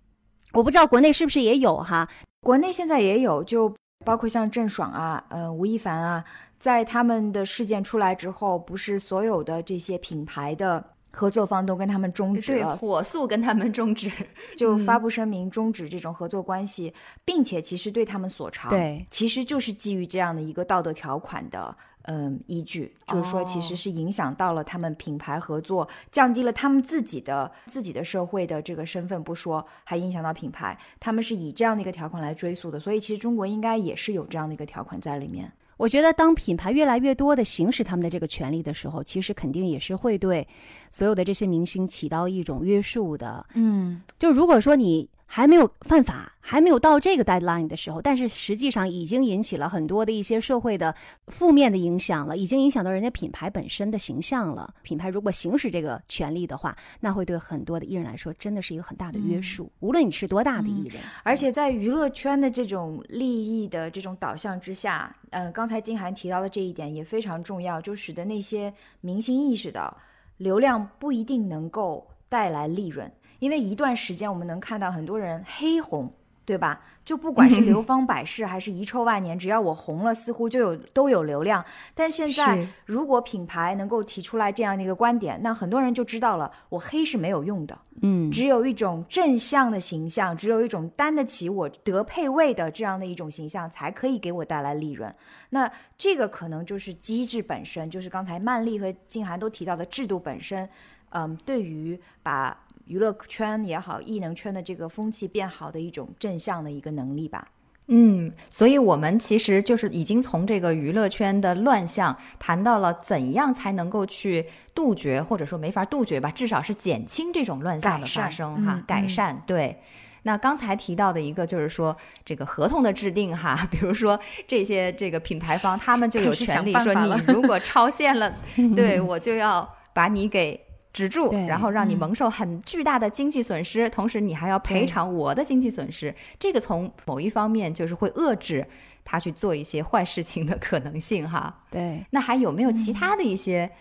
[0.53, 2.07] 我不知道国内是不是也有哈？
[2.41, 3.73] 国内现在也有，就
[4.05, 6.23] 包括像郑爽啊、呃吴亦凡啊，
[6.59, 14.11] 在他们的事件出来之后，不是所有的这些品牌的合作方都跟他们终止对，了，火速跟他们终止。
[14.55, 16.93] 就发布声明终止这种合作关系，
[17.25, 21.75] 并且其实对他们所长，对，其实就是基于这样的一个道德条款的。
[22.03, 35.51] 嗯，依据就是说，其实哦是影响到了他们品牌合作，降低了他们自己的自己的社会的这个身份不说，还影响到品牌，他们是以这样的一个条款来追溯的，所以其实中国应该也是有这样的一个条款在里面。
[35.77, 40.47] 我觉得当品牌越来越多的行使他们的这个权利的时候，其实肯定也是会对
[40.91, 43.43] 所有的这些明星起到一种约束的。
[43.55, 50.93] 嗯，就如果说你还没有犯法，还没有到这个 deadline 的时候，但是实际上已经引起了很多的一些社会的
[51.27, 54.73] 负面的影响了，已经影响到人家品牌本身的形象了。
[54.81, 61.01] 品牌如果行使这个权利的话，那会对很多的艺人来说真的是一个很大的约束，无论你是多大的艺人。
[61.23, 69.95] 而且在娱乐圈的这种利益的这种导向之下，呃，刚才金涵提到的这一点也非常重要，就使得那些明星意识到，
[70.35, 73.09] 流量不一定能够带来利润，
[73.41, 76.09] 因为一段时间我们能看到很多人黑红。
[76.43, 76.81] 对吧？
[77.05, 81.63] 就不管是流芳百世还是遗臭万年，只要我红了，似乎就有都有流量。
[81.93, 87.77] 但现在，如果品牌能够提出来这样的一个观点，那很多人就知道了，我黑是没有用的。
[88.01, 95.13] 嗯，只有一种正向的形象，只有一种担得起我德配位的这样的一种形象，才可以给我带来利润。
[95.51, 100.67] 那这个可能就是机制本身，就是刚才曼丽和静涵都提到的制度本身，
[101.11, 107.47] 嗯，对于把娱乐圈也好、艺能圈的这个风气变好的一种正向的一个能力吧。
[107.87, 114.45] 嗯，所以我们其实就是已经从这个娱乐圈的乱象谈到了怎样才能够去
[114.75, 119.79] 杜绝，或者说没法杜绝吧，至少是减轻这种乱象的发生哈，嗯改嗯善对。
[120.23, 121.95] 那刚才提到的一个就是说，
[122.25, 128.33] 这个合同的制定哈， 比如说这些这个品牌方，他们就有权利说，你如果超限了，
[128.75, 136.13] 对我就要把你给止住，然后让你嗯蒙受很巨大的经济损失，同时你还要赔偿我的经济损失。
[136.39, 138.65] 这个从某一方面就是会遏制
[139.03, 141.63] 他去做一些坏事情的可能性哈。
[141.69, 143.71] 对，那还有没有其他的一些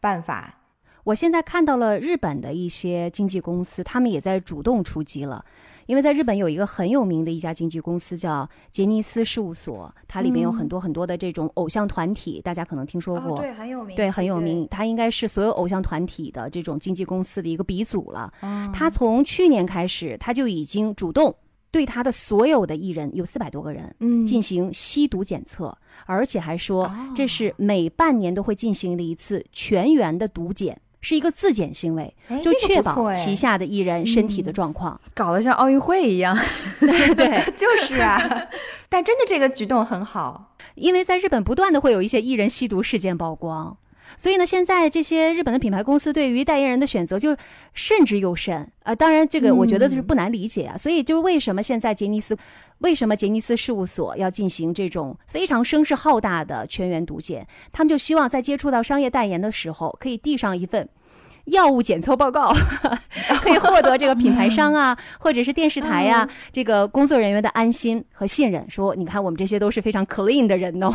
[0.00, 0.56] 办法？
[1.04, 5.44] 我现在看到了日本的一些经纪公司，他们也在主动出击了。
[5.90, 13.38] 因为在日本有一个很有名的一家经纪公司叫杰尼斯事务所，它里面有很多很多的这种偶像团体，大家可能听说过。
[13.38, 14.64] 哦，对，很有名，对，很有名。
[14.70, 18.32] 它应该是所有偶像团体的这种经纪公司的一个鼻祖了。
[18.72, 21.34] 它从去年开始，它就已经主动
[21.72, 25.76] 对它的所有的艺人有四百多个人，嗯进行吸毒检测，
[26.06, 35.00] 而且还说这是每半年都会进行的一次全员的毒检，是一个自检行为，就确保旗下的艺人身体的状况。
[35.14, 36.36] 搞得像奥运会一样。
[37.16, 38.48] 对，就是啊，
[38.88, 40.56] 但真的这个举动很好。
[40.74, 43.76] 因为在日本不断的会有一些艺人吸毒事件曝光，
[44.16, 47.36] 所以呢，现在这些日本的品牌公司对于代言人的选择就是
[47.74, 50.76] 慎之又慎啊、当然，这个我觉得就是不难理解啊。
[50.76, 52.36] 所以就是为什么现在杰尼斯，
[52.80, 57.46] 为什么杰尼斯事务所要进行这种非常声势浩大的全员毒检？
[57.72, 60.88] 他们就希望在接触到商业代言的时候，可以递上一份。
[61.46, 62.52] 药物检测报告
[63.42, 68.68] 可以获得这个品牌商啊， 或者是电视台呀、这个工作人员的安心和信任。
[68.70, 70.94] 说，你看我们这些都是非常 clean 的人哦。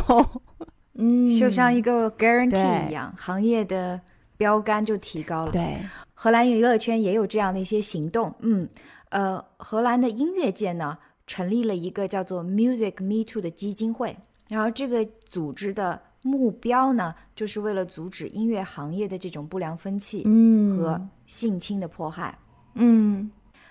[0.94, 4.00] 嗯就像一个 guarantee 一样，行业的
[4.36, 5.50] 标杆就提高了。
[5.50, 5.76] 对，
[6.14, 8.32] 荷兰娱乐圈也有这样的一些行动。
[8.38, 8.66] 嗯，
[9.10, 10.96] 呃，荷兰的音乐界呢，
[11.26, 14.16] 成立了一个叫做 Music Me Too 的基金会，
[14.48, 20.76] 然后这个组织的目标呢，就是为了阻止音乐行业的这种不良风气嗯。
[20.76, 22.36] 和性侵的迫害。
[22.74, 23.30] 嗯。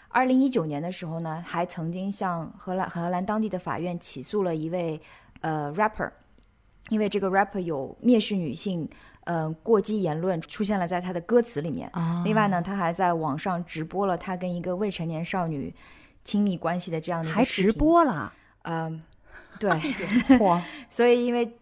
[0.09, 4.99] 二零一九年的时候呢，还曾经向荷兰荷兰当地的法院起诉了一位
[5.41, 6.09] 呃 rapper，
[6.89, 8.87] 因为这个 rapper 有蔑视女性、
[9.25, 11.89] 呃过激言论出现了在他的歌词里面。
[11.91, 12.21] 啊。
[12.25, 15.73] 另外呢，他还在网上直播了他跟一个未成年少女
[16.25, 17.71] 亲密关系的这样的一个还直。
[17.71, 18.33] 播了。
[18.63, 19.01] 嗯、
[19.59, 19.69] 对，
[20.37, 21.57] 嚯， 所以因为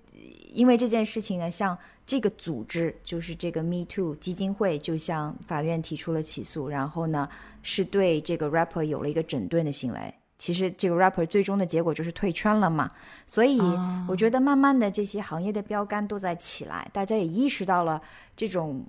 [0.54, 7.28] 因为这件事情呢，像这个组织就是这个 Me Too 基金会就向法院提出了起诉，然后呢
[7.62, 10.14] 是对这个 rapper 有了一个整顿的行为。
[10.38, 12.92] 其实这个 rapper 最终的结果就是退圈了嘛，
[13.26, 13.60] 所以
[14.08, 18.02] 我觉得慢慢的这些行业的标杆都在起来，大家也意识到了
[18.36, 18.86] 这种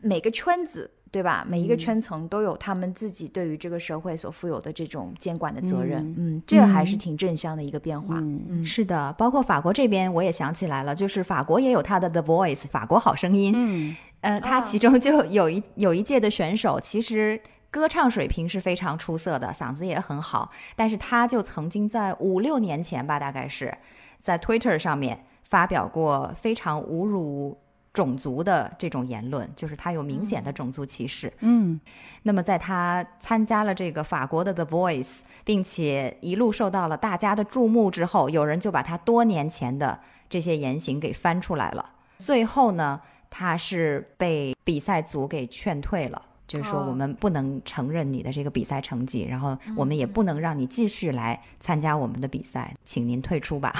[0.00, 0.90] 每个圈子。
[1.14, 1.46] 对吧？
[1.48, 6.12] 每一个圈层都有他们自己对于这个社会所负有的这种监管的责任。
[6.18, 8.16] 嗯，这个还是挺正向的一个变化。
[8.18, 13.52] 嗯是的，包括法国这边，我也想起来了，就是法国也有他的 The Voice 法国好声音。
[13.54, 23.72] 嗯，呃，他其中就有一有一届的选手，其实歌唱水平是非常出色的，嗓子也很好，但是他就曾经在五六年前吧，大概是
[24.20, 27.56] 在 Twitter 上面发表过非常侮辱
[27.94, 31.32] 种族的这种言论，就是他有明显的种族歧视。
[31.40, 31.80] 嗯，
[32.24, 41.88] 那么在他参加了这个法国的 The Voice，并且一路受到了大家的注目之后，有人就把他多年前的这些言行给翻出来了。
[42.18, 43.00] 最后呢，
[43.30, 46.20] 他是被比赛组给劝退了。
[46.46, 53.74] 就是说，哦我们不能承认你的这个比赛成绩，然后我们也不能让你继续来参加我们的比赛，请您退出吧。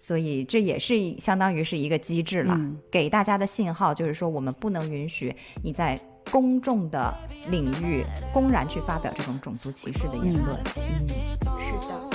[0.00, 5.96] 所以这也是相当于是一个机制了，嗯给大家的信号就是说，我们不能允许你在
[6.32, 7.14] 公众的
[7.50, 8.02] 领域
[8.32, 10.58] 公然去发表这种种族歧视的言论。
[10.76, 11.06] 嗯，
[11.60, 12.10] 是的。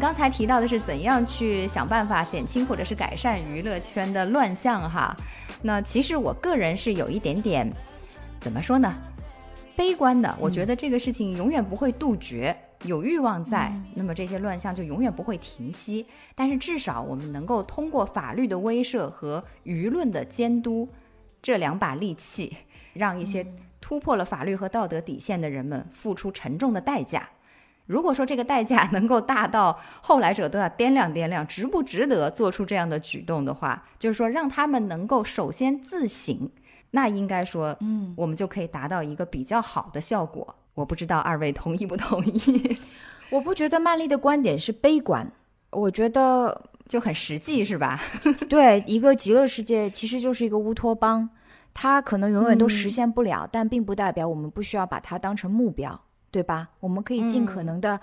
[0.00, 5.14] 刚才提到的是怎样去想办法减轻或者是改善娱乐圈的乱象哈。
[5.60, 7.70] 那其实我个人是有一点点
[8.40, 8.96] 怎么说呢，
[9.76, 10.34] 悲观的。
[10.40, 16.06] 我觉得这个事情永远不会杜绝，有欲望在，那么这些乱象就永远不会停息。
[16.34, 20.88] 但是至少我们能够通过法律的威慑和舆论的监督
[21.42, 22.56] 这两把利器，
[22.94, 23.46] 让一些
[23.82, 27.28] 突破了法律和道德底线的人们付出沉重的代价。
[27.90, 36.48] 如果说这个代价能够大到后来者都要掂量掂量，值不值得做出这样的举动的话，就是说让他们能够首先自省，
[36.92, 40.54] 那应该说，嗯，我们就可以达到一个比较好的效果。
[40.74, 42.78] 我不知道二位同意不同意，
[43.28, 45.28] 我不觉得曼丽的观点是悲观，
[45.70, 48.00] 我觉得 就很实际，是吧？
[48.48, 51.28] 对一个极乐世界其实就是一个乌托邦，
[51.74, 56.00] 它可能永远都实现不了，但并不代表我们不需要把它当成目标，
[56.30, 56.68] 对吧？
[56.80, 58.00] 我们可以尽可能的。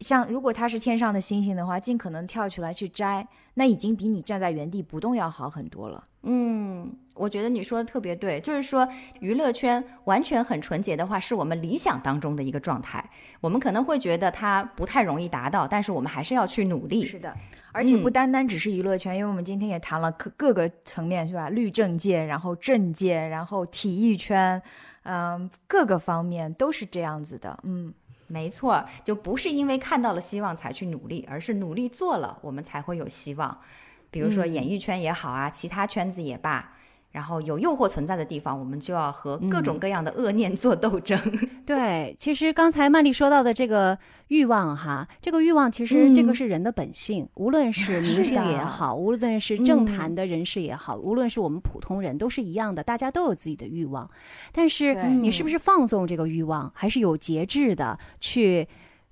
[0.00, 6.02] 像如果它是天上的星星的话，尽可能跳出来去摘，那已经比你站在原地不动要好很多了。
[6.22, 8.88] 嗯，我觉得你说的特别对，就是说
[9.20, 13.10] 娱乐圈完全很纯洁的话，是我们理想当中的一个状态。
[13.42, 17.04] 我们可能会觉得它不太容易达到，但是我们还是要去努力。
[17.04, 17.36] 是的，
[17.72, 21.50] 而且不单单只是娱乐圈，因为我们今天也谈了各各个层面，是吧？
[21.50, 24.60] 律政界，然后政界，然后体育圈，
[25.02, 27.58] 嗯，各个方面都是这样子的。
[27.62, 27.92] 嗯。
[28.32, 33.60] 没错，就不是因为看到了希望才去努力，而是努力做了，我们才会有希望。
[34.08, 36.72] 比如说演艺圈也好啊，其他圈子也罢。
[37.10, 41.18] 然后有诱惑存在的地方，我们就要和各种各样的恶念做斗争。
[41.66, 54.08] 对，其实刚才曼丽说到的这个欲望哈，这个欲望其实这个是人的本性，无论是明星也好，无论是政坛的人士也好，无论是我们普通人都是一样的，大家都有自己的欲望。
[54.52, 58.68] 但是你是不是放纵这个欲望，还是有节制的去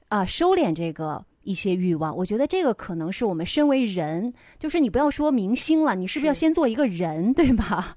[0.09, 1.25] 啊收敛这个？
[1.49, 7.95] 一些欲望，我觉得这个可能是我们身为人，就是你不要说明星了，你是不是要先做一个人，对吧？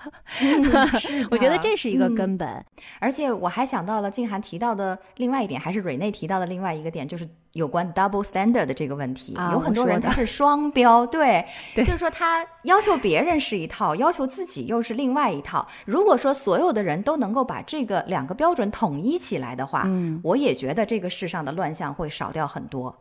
[1.29, 2.65] 我觉得这是一个根本。
[2.99, 9.35] 而且我还想到了静涵提到的另外一点，还是蕊内提到的另外一个点，就是有关 double standard 的这个问题。
[9.35, 11.45] 啊有很多人他是双标， 对，
[11.75, 15.67] 就是说他要求别人是一套，要求自己又是另外一套。
[15.85, 19.85] 如果说所有的人都能够把这个两个标准统一起来的话，
[20.23, 22.95] 我也觉得这个世上的乱象会少掉很多。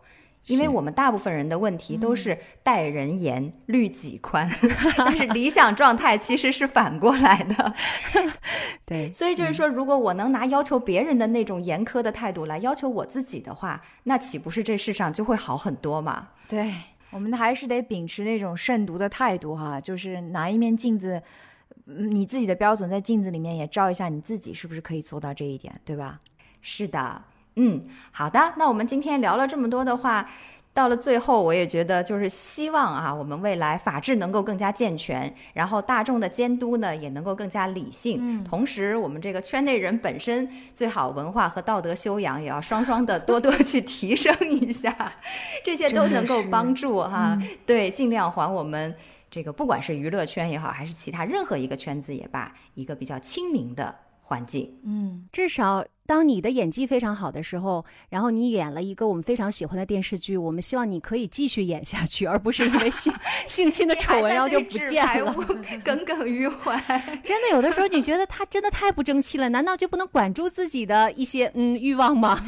[0.46, 4.50] 因为我们大部分人的问题都是待人严、律己宽，
[4.96, 7.74] 但是理想状态其实是反过来的。
[8.84, 16.30] 对，所以就是说，如果我能拿要求别人的那种严苛的态度来要求我自己的话，那岂不是这世上就会好很多嘛？
[16.48, 16.72] 对，
[17.10, 21.22] 我们还是得秉持那种慎独的态度哈，就是拿一面镜子，
[21.84, 26.20] 你自己的标准在镜子里面也照一下，你自己是不是可以做到这一点，对吧？
[26.60, 27.22] 是的。
[27.62, 28.54] 嗯，好的。
[28.56, 30.30] 那我们今天聊了这么多的话，
[30.72, 38.16] 到了最后，我也觉得就是希望啊，我们未来法治能够更加健全，然后大众的监督呢也能够更加理性。
[38.18, 45.12] 嗯，同时我们这个圈内人本身最好文化和道德修养也要双双的多多去提升一下，
[45.62, 47.38] 这些都能够帮助哈。
[47.66, 48.94] 对，尽量还我们
[49.30, 53.94] 这个不管是娱乐圈也好，还是其他任何一个圈子也罢，一个比较亲民的
[54.31, 54.73] 环境。
[54.85, 55.85] 嗯，至少。
[56.07, 63.12] 当你的演技非常好的时候，然后你演了一个我们非常喜欢的电视剧，我们希望你可以继续演下去，而不是因为性
[63.47, 65.32] 性侵的丑闻然后就不见了，
[65.85, 66.77] 耿耿于怀。
[67.23, 72.44] 真的，有的时候你觉得他真的太不争气了，难道就不能管住自己的一些嗯欲望吗？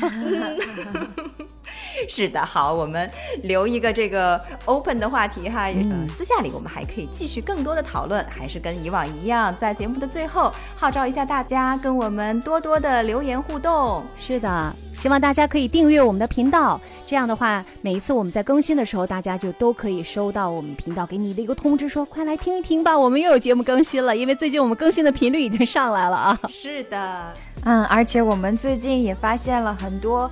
[2.09, 3.11] 是的，好，我们
[3.43, 14.03] 留一个这个 open 的话题哈，嗯，私下里我们还可以继续更多的讨论，还是跟以往一样，在节目的最后号召一下大家跟我们多多的留言互动。
[14.17, 26.41] 是的，希望大家可以订阅我们的频道，这样的话，每一次我们在更新的时候，大家就都可以收到我们频道给你的一个通知，说快来听一听吧，我们又有节目更新了，因为最近我们更新的频率已经上来了啊。
[26.49, 30.31] 是的，嗯，而且我们最近也发现了很多。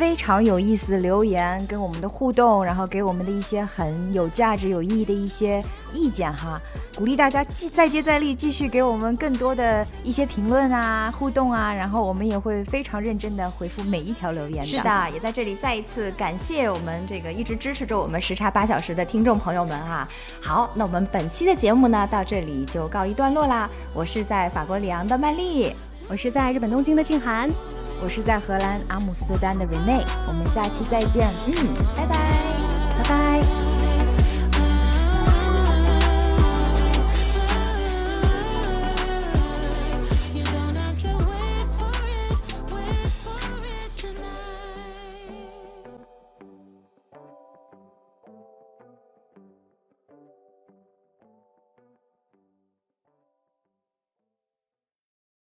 [0.00, 5.62] 非常有意思的留言跟我们的互动，然后给我们的一些很有价值、有意义的一些
[5.92, 6.58] 意见哈，
[6.96, 14.72] 鼓励大家继再接再厉，继续给我们更多的一些评论啊、互动啊，然后我们也会非常认真的回复每一条留言的。
[14.72, 20.08] 是的，也在这里再一次感谢我们这个一直支持着我们时差八小时的听众朋友们哈。
[20.40, 23.68] 好，那我们本期的节目呢到这里就告一段落啦。
[23.92, 25.74] 我是在法国里昂的曼丽，
[26.08, 27.50] 我是在日本东京的静涵。
[28.02, 31.28] 我是在荷兰阿姆斯特丹的 Rene，我们下期再见。
[31.46, 31.54] 嗯，
[31.96, 32.16] 拜拜，
[32.98, 33.69] 拜拜。